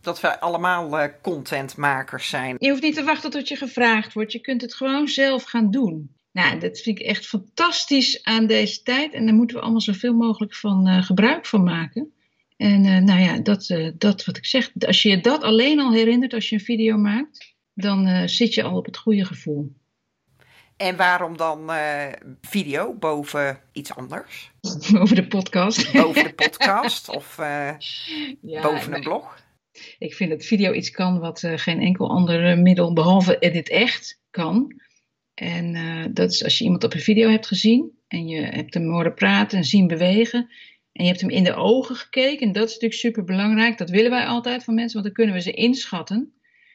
[0.00, 2.56] Dat we allemaal uh, contentmakers zijn.
[2.58, 4.32] Je hoeft niet te wachten tot je gevraagd wordt.
[4.32, 6.14] Je kunt het gewoon zelf gaan doen.
[6.32, 9.12] Nou, dat vind ik echt fantastisch aan deze tijd.
[9.12, 12.12] En daar moeten we allemaal zoveel mogelijk van uh, gebruik van maken.
[12.56, 14.70] En uh, nou ja, dat, dat wat ik zeg.
[14.86, 18.62] Als je je dat alleen al herinnert als je een video maakt, dan zit je
[18.62, 19.72] al op het goede gevoel.
[20.76, 21.70] En waarom dan
[22.40, 24.50] video boven iets anders?
[24.92, 25.92] Boven de podcast.
[25.92, 27.36] Boven de podcast of
[28.40, 29.36] ja, boven een blog?
[29.98, 34.20] Ik vind dat video iets kan wat uh, geen enkel ander middel behalve Edit Echt
[34.30, 34.80] kan.
[35.34, 38.74] En uh, dat is als je iemand op een video hebt gezien en je hebt
[38.74, 40.50] hem horen praten en zien bewegen.
[40.92, 42.46] En je hebt hem in de ogen gekeken.
[42.46, 43.78] En dat is natuurlijk super belangrijk.
[43.78, 46.32] Dat willen wij altijd van mensen, want dan kunnen we ze inschatten.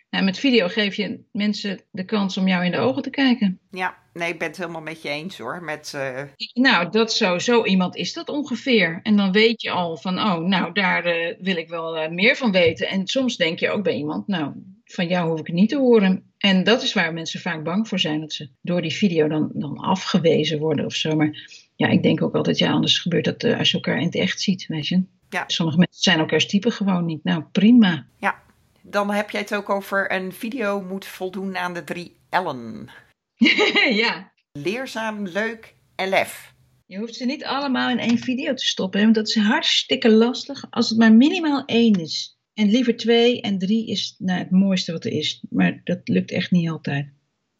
[0.09, 3.59] Nou, met video geef je mensen de kans om jou in de ogen te kijken.
[3.71, 5.63] Ja, nee, ik ben het helemaal met je eens hoor.
[5.63, 6.21] Met, uh...
[6.53, 8.99] Nou, dat zo, zo iemand is dat ongeveer.
[9.03, 12.35] En dan weet je al van, oh, nou, daar uh, wil ik wel uh, meer
[12.35, 12.87] van weten.
[12.87, 14.51] En soms denk je ook bij iemand, nou,
[14.85, 16.23] van jou hoef ik het niet te horen.
[16.37, 19.49] En dat is waar mensen vaak bang voor zijn, dat ze door die video dan,
[19.53, 21.15] dan afgewezen worden of zo.
[21.15, 24.15] Maar ja, ik denk ook altijd, ja, anders gebeurt dat als je elkaar in het
[24.15, 25.03] echt ziet, weet je.
[25.29, 25.43] Ja.
[25.47, 27.23] Sommige mensen zijn elkaars type gewoon niet.
[27.23, 28.05] Nou, prima.
[28.17, 28.35] Ja,
[28.81, 32.89] dan heb jij het ook over een video moet voldoen aan de drie L'en.
[34.03, 34.33] ja.
[34.51, 36.53] Leerzaam, leuk en lef.
[36.85, 40.11] Je hoeft ze niet allemaal in één video te stoppen, hè, want dat is hartstikke
[40.11, 42.39] lastig als het maar minimaal één is.
[42.53, 45.43] En liever twee en drie is nou, het mooiste wat er is.
[45.49, 47.13] Maar dat lukt echt niet altijd.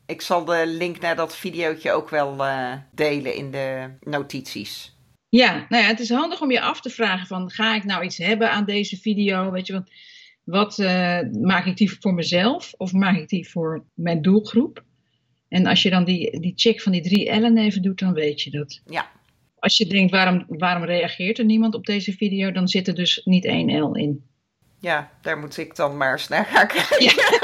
[0.06, 4.98] Ik zal de link naar dat videootje ook wel uh, delen in de notities.
[5.30, 8.04] Ja, nou ja, het is handig om je af te vragen van ga ik nou
[8.04, 9.52] iets hebben aan deze video?
[9.52, 9.92] Weet je, want
[10.44, 14.84] wat uh, maak ik die voor mezelf of maak ik die voor mijn doelgroep?
[15.48, 18.42] En als je dan die, die check van die drie L'en even doet, dan weet
[18.42, 18.82] je dat.
[18.86, 19.12] Ja.
[19.60, 22.52] Als je denkt, waarom, waarom reageert er niemand op deze video?
[22.52, 24.24] Dan zit er dus niet één L in.
[24.80, 27.04] Ja, daar moet ik dan maar eens naar gaan kijken.
[27.04, 27.40] Ja.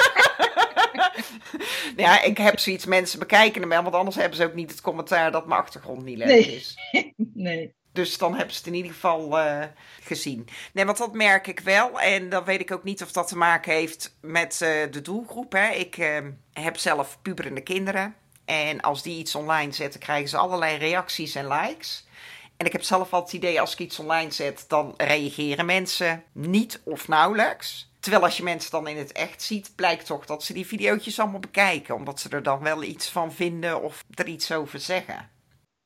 [2.05, 5.31] ja, ik heb zoiets, mensen bekijken hem, want anders hebben ze ook niet het commentaar
[5.31, 6.55] dat mijn achtergrond niet leuk nee.
[6.55, 6.77] is.
[7.33, 7.73] nee.
[7.91, 9.63] Dus dan hebben ze het in ieder geval uh,
[10.01, 10.47] gezien.
[10.73, 11.99] Nee, want dat merk ik wel.
[11.99, 15.51] En dan weet ik ook niet of dat te maken heeft met uh, de doelgroep.
[15.51, 15.69] Hè.
[15.69, 16.17] Ik uh,
[16.53, 18.15] heb zelf puberende kinderen.
[18.45, 22.05] En als die iets online zetten, krijgen ze allerlei reacties en likes.
[22.57, 26.23] En ik heb zelf al het idee, als ik iets online zet, dan reageren mensen
[26.31, 27.89] niet of nauwelijks.
[27.99, 31.19] Terwijl als je mensen dan in het echt ziet, blijkt toch dat ze die video's
[31.19, 31.95] allemaal bekijken.
[31.95, 35.29] Omdat ze er dan wel iets van vinden of er iets over zeggen.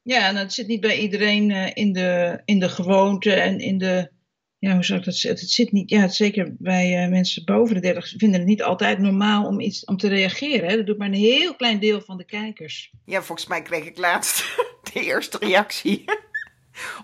[0.06, 3.78] Ja, en het zit niet bij iedereen uh, in, de, in de gewoonte en in
[3.78, 4.12] de.
[4.60, 5.42] Ja, hoe zou ik dat zeggen?
[5.42, 5.90] Het zit niet.
[5.90, 9.86] Ja, zeker bij uh, mensen boven de 30 vinden het niet altijd normaal om, iets,
[9.86, 10.70] om te reageren.
[10.70, 10.76] Hè?
[10.76, 12.92] Dat doet maar een heel klein deel van de kijkers.
[13.06, 14.44] Ja, volgens mij kreeg ik laatst
[14.94, 16.04] de eerste reactie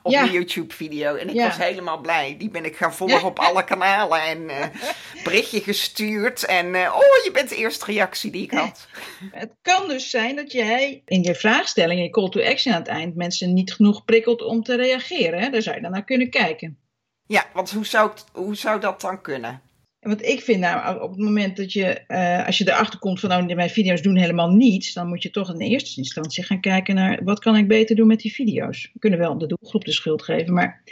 [0.04, 0.24] op ja.
[0.24, 1.16] een YouTube-video.
[1.16, 1.48] En ik ja.
[1.48, 2.36] was helemaal blij.
[2.38, 4.22] Die ben ik gaan volgen op alle kanalen.
[4.22, 4.66] En uh,
[5.24, 6.46] berichtje gestuurd.
[6.46, 8.88] En uh, oh, je bent de eerste reactie die ik had.
[9.32, 12.80] Het kan dus zijn dat jij in je vraagstelling, in je call to action aan
[12.80, 15.40] het eind, mensen niet genoeg prikkelt om te reageren.
[15.40, 15.50] Hè?
[15.50, 16.78] Daar zou je dan naar kunnen kijken.
[17.26, 19.62] Ja, want hoe zou, hoe zou dat dan kunnen?
[20.02, 23.30] Want ik vind nou, op het moment dat je, uh, als je erachter komt van
[23.30, 26.96] nou, mijn video's doen helemaal niets, dan moet je toch in eerste instantie gaan kijken
[26.96, 28.90] naar wat kan ik beter doen met die video's.
[28.94, 30.84] We kunnen wel de doelgroep de schuld geven, maar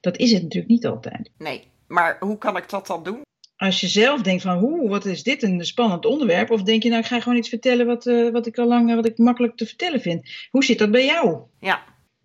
[0.00, 1.30] dat is het natuurlijk niet altijd.
[1.38, 3.20] Nee, maar hoe kan ik dat dan doen?
[3.56, 6.50] Als je zelf denkt van, hoe, wat is dit een spannend onderwerp?
[6.50, 8.94] Of denk je nou, ik ga gewoon iets vertellen wat, uh, wat ik al lang,
[8.94, 10.30] wat ik makkelijk te vertellen vind.
[10.50, 11.40] Hoe zit dat bij jou?
[11.60, 11.84] Ja.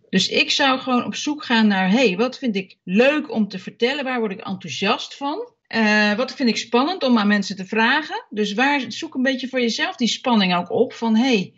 [0.10, 3.48] Dus ik zou gewoon op zoek gaan naar, hé, hey, wat vind ik leuk om
[3.48, 4.04] te vertellen?
[4.04, 5.54] Waar word ik enthousiast van?
[5.68, 8.26] Uh, wat vind ik spannend om aan mensen te vragen?
[8.30, 10.94] Dus waar, zoek een beetje voor jezelf die spanning ook op.
[10.94, 11.54] Van hé, hey,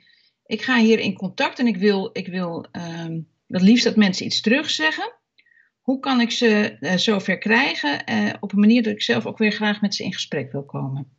[0.45, 4.25] ik ga hier in contact en ik wil, ik wil um, het liefst dat mensen
[4.25, 5.13] iets terugzeggen.
[5.81, 9.37] Hoe kan ik ze uh, zover krijgen uh, op een manier dat ik zelf ook
[9.37, 11.15] weer graag met ze in gesprek wil komen?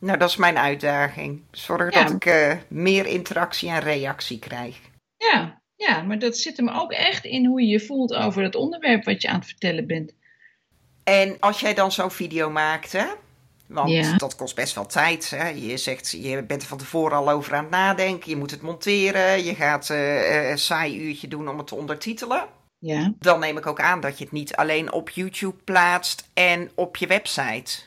[0.00, 1.42] Nou, dat is mijn uitdaging.
[1.50, 2.04] Zorg ja.
[2.04, 4.80] dat ik meer interactie en reactie krijg.
[5.16, 8.54] Ja, ja, maar dat zit hem ook echt in hoe je je voelt over het
[8.54, 10.12] onderwerp wat je aan het vertellen bent.
[11.08, 13.06] En als jij dan zo'n video maakt, hè,
[13.66, 14.16] want ja.
[14.16, 15.30] dat kost best wel tijd.
[15.30, 15.48] Hè?
[15.48, 18.30] Je zegt, je bent er van tevoren al over aan het nadenken.
[18.30, 19.44] Je moet het monteren.
[19.44, 22.46] Je gaat uh, een saai uurtje doen om het te ondertitelen.
[22.78, 23.12] Ja.
[23.18, 26.96] Dan neem ik ook aan dat je het niet alleen op YouTube plaatst en op
[26.96, 27.80] je website.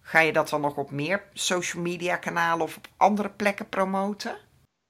[0.00, 4.36] Ga je dat dan nog op meer social media kanalen of op andere plekken promoten?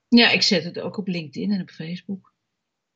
[0.09, 2.33] Ja, ik zet het ook op LinkedIn en op Facebook.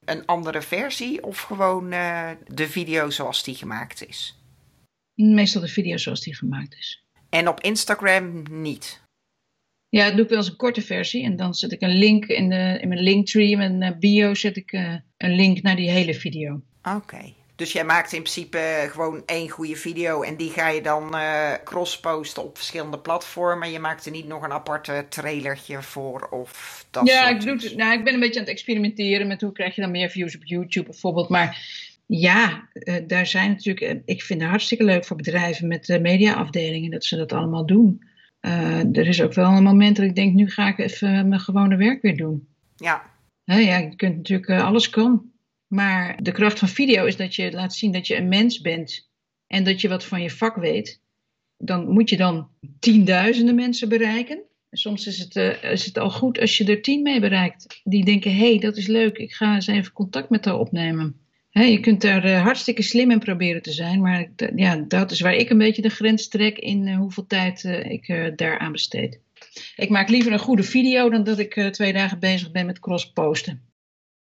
[0.04, 4.41] Een andere versie of gewoon uh, de video zoals die gemaakt is?
[5.14, 7.04] Meestal de video zoals die gemaakt is.
[7.28, 9.02] En op Instagram niet?
[9.88, 11.24] Ja, dat doe ik wel eens een korte versie.
[11.24, 14.56] En dan zet ik een link in, de, in mijn linktree, in mijn bio, zet
[14.56, 16.62] ik uh, een link naar die hele video.
[16.82, 16.96] Oké.
[16.96, 17.34] Okay.
[17.56, 21.52] Dus jij maakt in principe gewoon één goede video en die ga je dan uh,
[21.64, 23.70] cross-posten op verschillende platformen.
[23.70, 27.92] Je maakt er niet nog een aparte trailertje voor of dat Ja, ik, doe, nou,
[27.92, 30.44] ik ben een beetje aan het experimenteren met hoe krijg je dan meer views op
[30.44, 31.28] YouTube bijvoorbeeld.
[31.28, 31.60] Maar
[32.18, 36.90] ja, uh, daar zijn natuurlijk, uh, ik vind het hartstikke leuk voor bedrijven met mediaafdelingen
[36.90, 38.10] dat ze dat allemaal doen.
[38.92, 41.76] er is ook wel een moment dat ik denk, nu ga ik even mijn gewone
[41.76, 42.48] werk weer doen.
[42.76, 43.02] Ja.
[43.44, 45.30] ja je kunt natuurlijk, alles kan.
[45.66, 49.10] Maar de kracht van video is dat je laat zien dat je een mens bent
[49.46, 51.00] en dat je wat van je vak weet.
[51.56, 52.48] Dan moet je dan
[52.78, 54.42] tienduizenden mensen bereiken.
[54.70, 57.80] Soms is het, is het al goed als je er tien mee bereikt.
[57.84, 61.21] Die denken, hé, hey, dat is leuk, ik ga eens even contact met haar opnemen.
[61.52, 65.20] He, je kunt daar uh, hartstikke slim in proberen te zijn, maar ja, dat is
[65.20, 69.20] waar ik een beetje de grens trek in uh, hoeveel tijd uh, ik daaraan besteed.
[69.76, 73.62] Ik maak liever een goede video dan dat ik twee dagen bezig ben met cross-posten.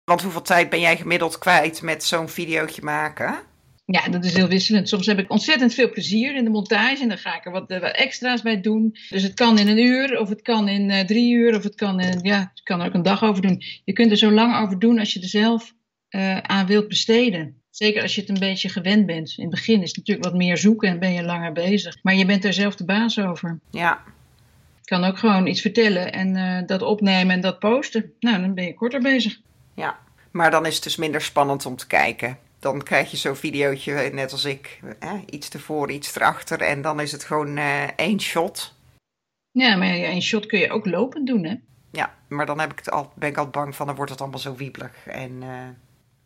[0.03, 3.39] Want hoeveel tijd ben jij gemiddeld kwijt met zo'n videootje maken?
[3.85, 4.89] Ja, dat is heel wisselend.
[4.89, 7.69] Soms heb ik ontzettend veel plezier in de montage en dan ga ik er wat,
[7.91, 8.95] extra's bij doen.
[9.09, 11.99] Dus het kan in een uur, of het kan in drie uur, of het kan
[11.99, 13.63] in, ja, je kan er ook een dag over doen.
[13.83, 15.73] Je kunt er zo lang over doen als je er zelf
[16.11, 17.61] uh, aan wilt besteden.
[17.69, 19.33] Zeker als je het een beetje gewend bent.
[19.37, 21.97] In het begin is het natuurlijk wat meer zoeken en ben je langer bezig.
[22.01, 23.59] Maar je bent er zelf de baas over.
[23.69, 24.03] Ja,
[24.81, 28.11] Ik kan ook gewoon iets vertellen en eh, dat opnemen en dat posten.
[28.19, 29.39] Nou, dan ben je korter bezig.
[29.73, 29.99] ja.
[30.31, 32.37] Maar dan is het dus minder spannend om te kijken.
[32.59, 36.61] Dan krijg je zo'n videootje, net als ik, eh, iets ervoor, iets erachter.
[36.61, 38.73] En dan is het gewoon eh, één shot.
[39.51, 41.55] Ja, maar een shot kun je ook lopend doen, hè?
[41.91, 44.21] Ja, maar dan heb ik het al, ben ik altijd bang van, dan wordt het
[44.21, 44.91] allemaal zo wiebelig.
[45.05, 45.49] En eh,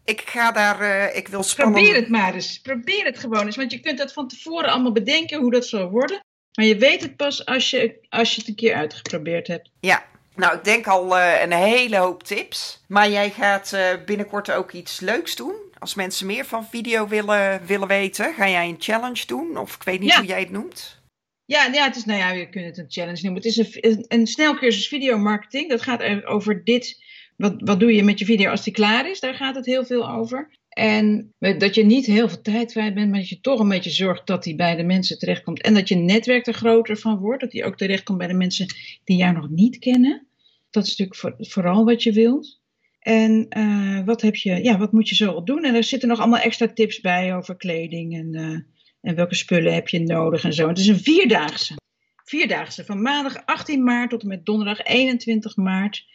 [0.05, 1.77] ik ga daar, eh, ik wil spannend...
[1.77, 2.59] Probeer het maar eens.
[2.59, 3.55] Probeer het gewoon eens.
[3.55, 6.23] Want je kunt dat van tevoren allemaal bedenken hoe dat zal worden.
[6.55, 9.69] Maar je weet het pas als je, als je het een keer uitgeprobeerd hebt.
[9.79, 12.83] Ja, nou ik denk al eh, een hele hoop tips.
[12.87, 15.55] Maar jij gaat eh, binnenkort ook iets leuks doen.
[15.79, 19.57] Als mensen meer van video willen, willen weten, ga jij een challenge doen?
[19.57, 20.17] Of ik weet niet Ja.
[20.17, 21.03] hoe jij het noemt.
[21.45, 23.41] Ja, ja, het is, nou ja, je kunt het een challenge noemen.
[23.41, 25.69] Het is een, een, een snelcursus videomarketing.
[25.69, 27.03] Dat gaat er over dit.
[27.35, 29.19] Wat, wat doe je met je video als die klaar is?
[29.19, 30.49] Daar gaat het heel veel over.
[30.69, 33.89] En dat je niet heel veel tijd kwijt bent, maar dat je toch een beetje
[33.89, 35.61] zorgt dat die bij de mensen terechtkomt.
[35.61, 37.41] En dat je netwerk er groter van wordt.
[37.41, 38.65] Dat die ook terechtkomt bij de mensen
[39.03, 40.27] die jou nog niet kennen.
[40.69, 42.59] Dat is natuurlijk voor- vooral wat je wilt.
[42.99, 45.63] En eh, wat, heb je, ja, wat moet je zo al doen?
[45.63, 48.59] En er zitten nog allemaal extra tips bij over kleding en, eh,
[49.01, 50.67] en welke spullen heb je nodig en zo.
[50.67, 51.75] Het is een vierdaagse.
[52.23, 56.05] Vierdaagse van maandag 18 maart tot en met donderdag 21 maart.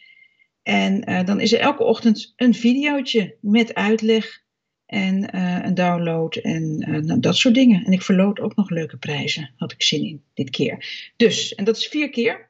[0.63, 4.43] En eh, dan is er elke ochtend een videootje met uitleg
[4.85, 7.85] en eh, een download en eh, nou, dat soort dingen.
[7.85, 11.11] En ik verloot ook nog leuke prijzen, had ik zin in dit keer.
[11.15, 12.49] Dus, en dat is vier keer.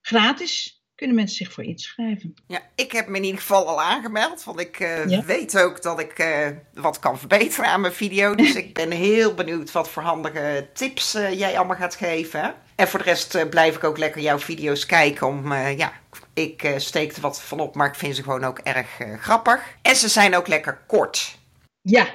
[0.00, 2.34] Gratis kunnen mensen zich voor inschrijven.
[2.46, 4.44] Ja, ik heb me in ieder geval al aangemeld.
[4.44, 5.24] Want ik eh, Ja.
[5.24, 8.34] weet ook dat ik eh, wat kan verbeteren aan mijn video.
[8.40, 12.54] Dus ik ben heel benieuwd wat voor handige tips eh, jij allemaal gaat geven.
[12.76, 15.26] En voor de rest blijf ik ook lekker jouw video's kijken.
[15.26, 15.92] Om, ja,
[16.34, 18.88] ik steek er wat van op, maar ik vind ze gewoon ook erg
[19.20, 19.76] grappig.
[19.82, 21.38] En ze zijn ook lekker kort.
[21.80, 22.06] Ja,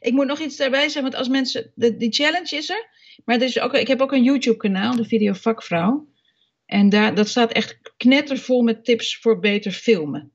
[0.00, 2.88] ik moet nog iets daarbij zeggen, want als mensen, de, die challenge is er,
[3.24, 6.06] maar er is ook, ik heb ook een YouTube kanaal, de video Vakvrouw.
[6.66, 10.30] En daar, dat staat echt knettervol met tips voor beter filmen.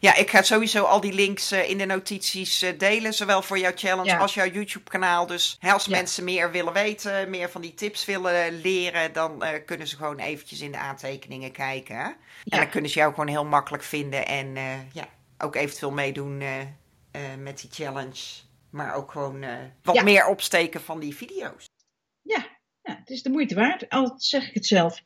[0.00, 3.14] Ja, ik ga sowieso al die links eh, in de notities eh, delen.
[3.14, 4.18] Zowel voor jouw challenge Ja.
[4.18, 5.26] als jouw YouTube kanaal.
[5.26, 5.90] Dus hè, als Ja.
[5.96, 10.18] mensen meer willen weten, meer van die tips willen leren, dan eh, kunnen ze gewoon
[10.18, 11.96] eventjes in de aantekeningen kijken.
[11.96, 12.04] Hè?
[12.04, 14.26] En dan kunnen ze jou gewoon heel makkelijk vinden.
[14.26, 14.54] En
[14.92, 16.42] ja, ook eventueel meedoen
[17.38, 18.22] met die challenge.
[18.70, 19.44] Maar ook gewoon
[19.82, 21.64] wat meer opsteken van die video's.
[22.22, 22.46] Ja,
[22.82, 25.00] ja, het is de moeite waard, al zeg ik het zelf.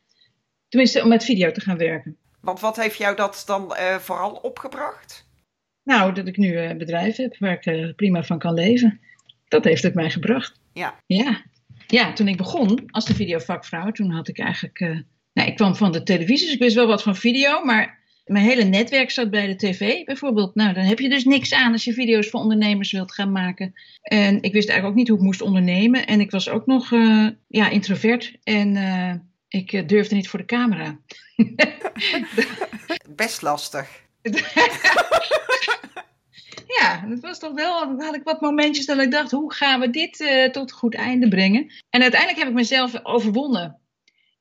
[0.70, 2.16] Tenminste, om met video te gaan werken.
[2.40, 5.28] Want wat heeft jou dat dan eh, vooral opgebracht?
[5.82, 9.00] Nou, dat ik nu een bedrijf heb waar ik eh, prima van kan leven.
[9.48, 10.60] Dat heeft het mij gebracht.
[10.72, 11.00] Ja.
[11.06, 11.42] Ja.
[11.86, 14.80] Ja, toen ik begon als de videovakvrouw, toen had ik eigenlijk...
[14.80, 14.98] eh,
[15.32, 18.44] nou, ik kwam van de televisie, dus ik wist wel wat van video, maar mijn
[18.44, 20.54] hele netwerk zat bij de tv bijvoorbeeld.
[20.54, 23.72] Nou, dan heb je dus niks aan als je video's voor ondernemers wilt gaan maken.
[24.02, 26.06] En ik wist eigenlijk ook niet hoe ik moest ondernemen.
[26.06, 29.14] En ik was ook nog eh, ja, introvert en eh,
[29.50, 30.98] ik eh, durfde niet voor de camera.
[33.16, 33.88] Best lastig.
[36.78, 39.80] Ja, het was toch wel, dan had ik wat momentjes dat ik dacht, hoe gaan
[39.80, 41.72] we dit eh, tot een goed einde brengen?
[41.90, 43.78] En uiteindelijk heb ik mezelf overwonnen.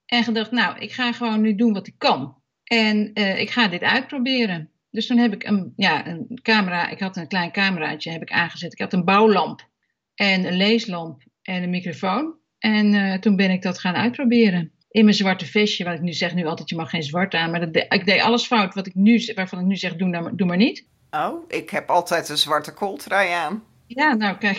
[0.06, 2.36] En gedacht, nou, ik ga gewoon nu doen wat ik kan.
[2.64, 4.70] En eh, ik ga dit uitproberen.
[4.92, 8.32] Dus toen heb ik een, ja, een camera, ik had een klein cameraatje heb ik
[8.32, 8.74] aangezet.
[8.74, 9.70] Ik had een bouwlamp
[10.16, 12.34] en een leeslamp en een microfoon.
[12.60, 14.72] En toen ben ik dat gaan uitproberen.
[14.92, 17.52] In mijn zwarte vestje, wat ik nu zeg nu altijd, je mag geen zwart aan.
[17.52, 20.08] Maar dat de- ik deed alles fout wat ik nu, waarvan ik nu zeg, doe,
[20.08, 20.86] nou maar- doe maar niet.
[21.12, 23.64] Oh, ik heb altijd een zwarte kooltrui aan.
[23.88, 24.58] Ja, nou kijk,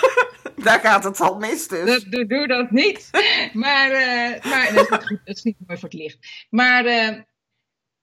[0.64, 1.86] Daar gaat het al mis dus.
[1.86, 3.10] dat, doe, doe dat niet.
[3.52, 6.18] Maar, eh, maar dat, is niet goed, dat is niet mooi voor het licht.
[6.50, 7.08] Maar eh,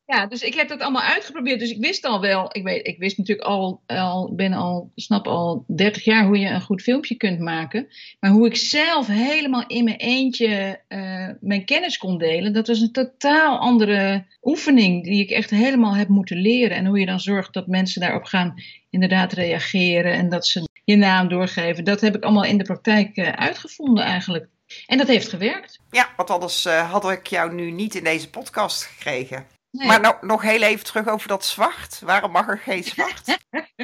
[0.09, 1.59] ja, dus ik heb dat allemaal uitgeprobeerd.
[1.59, 5.27] Dus ik wist al wel, ik, weet, ik wist natuurlijk al, al, ben al, snap
[5.27, 7.87] al 30 jaar hoe je een goed filmpje kunt maken.
[8.19, 12.79] Maar hoe ik zelf helemaal in mijn eentje eh, mijn kennis kon delen, dat was
[12.79, 16.77] een totaal andere oefening die ik echt helemaal heb moeten leren.
[16.77, 18.53] En hoe je dan zorgt dat mensen daarop gaan
[18.89, 21.83] inderdaad reageren en dat ze je naam doorgeven.
[21.83, 24.47] Dat heb ik allemaal in de praktijk eh, uitgevonden eigenlijk.
[24.85, 25.79] En dat heeft gewerkt.
[25.89, 29.57] Ja, want anders eh, had ik jou nu niet in deze podcast gekregen.
[29.71, 29.87] Nee.
[29.87, 31.99] Maar nou, nog heel even terug over dat zwart.
[31.99, 33.37] Waarom mag er geen zwart?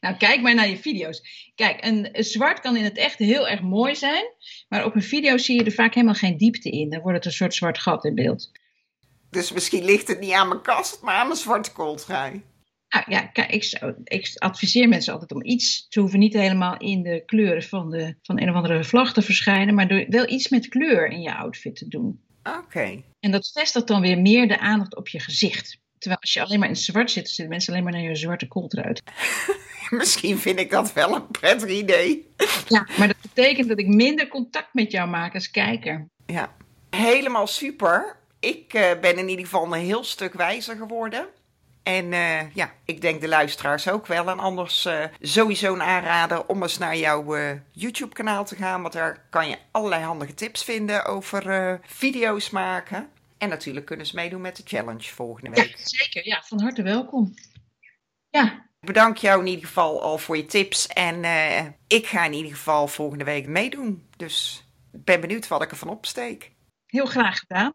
[0.00, 1.50] Nou, kijk maar naar je video's.
[1.54, 4.24] Kijk, een, zwart kan in het echt heel erg mooi zijn.
[4.68, 6.90] Maar op een video zie je er vaak helemaal geen diepte in.
[6.90, 8.50] Dan wordt het een soort zwart gat in beeld.
[9.30, 12.42] dus misschien ligt het niet aan mijn kast, maar aan mijn zwarte kooltrui.
[12.88, 15.86] Nou ja, kijk, ik, zou- ik adviseer mensen altijd om iets.
[15.88, 19.22] Ze hoeven niet helemaal in de kleuren van, de, van een of andere vlag te
[19.22, 19.74] verschijnen.
[19.74, 22.20] Maar door wel iets met kleur in je outfit te doen.
[22.46, 23.02] Oké.
[23.20, 25.78] En dat vestigt dan weer meer de aandacht op je gezicht.
[25.98, 28.48] Terwijl als je alleen maar in zwart zit, zitten mensen alleen maar naar je zwarte
[28.48, 29.02] kooltruit.
[29.90, 32.26] Misschien vind ik dat wel een prettig idee.
[32.68, 36.06] Ja, maar dat betekent dat ik minder contact met jou maak als kijker.
[36.26, 36.52] Ja,
[36.90, 38.16] helemaal super.
[38.40, 41.26] Ik uh, ben in ieder geval een heel stuk wijzer geworden.
[41.86, 44.28] En uh, ja, ik denk de luisteraars ook wel.
[44.28, 47.36] En anders uh, sowieso een aanrader om eens naar jouw
[47.72, 48.82] YouTube-kanaal te gaan.
[48.82, 53.08] Want daar kan je allerlei handige tips vinden over video's maken.
[53.38, 55.76] En natuurlijk kunnen ze meedoen met de challenge volgende week.
[55.76, 56.26] Ja, zeker.
[56.26, 57.34] Ja, van harte welkom.
[58.30, 58.68] Ja.
[58.80, 60.86] Bedank jou in ieder geval al voor je tips.
[60.86, 61.24] En
[61.86, 64.08] ik ga in ieder geval volgende week meedoen.
[64.16, 66.52] Dus ik ben benieuwd wat ik ervan opsteek.
[66.86, 67.74] Heel graag gedaan.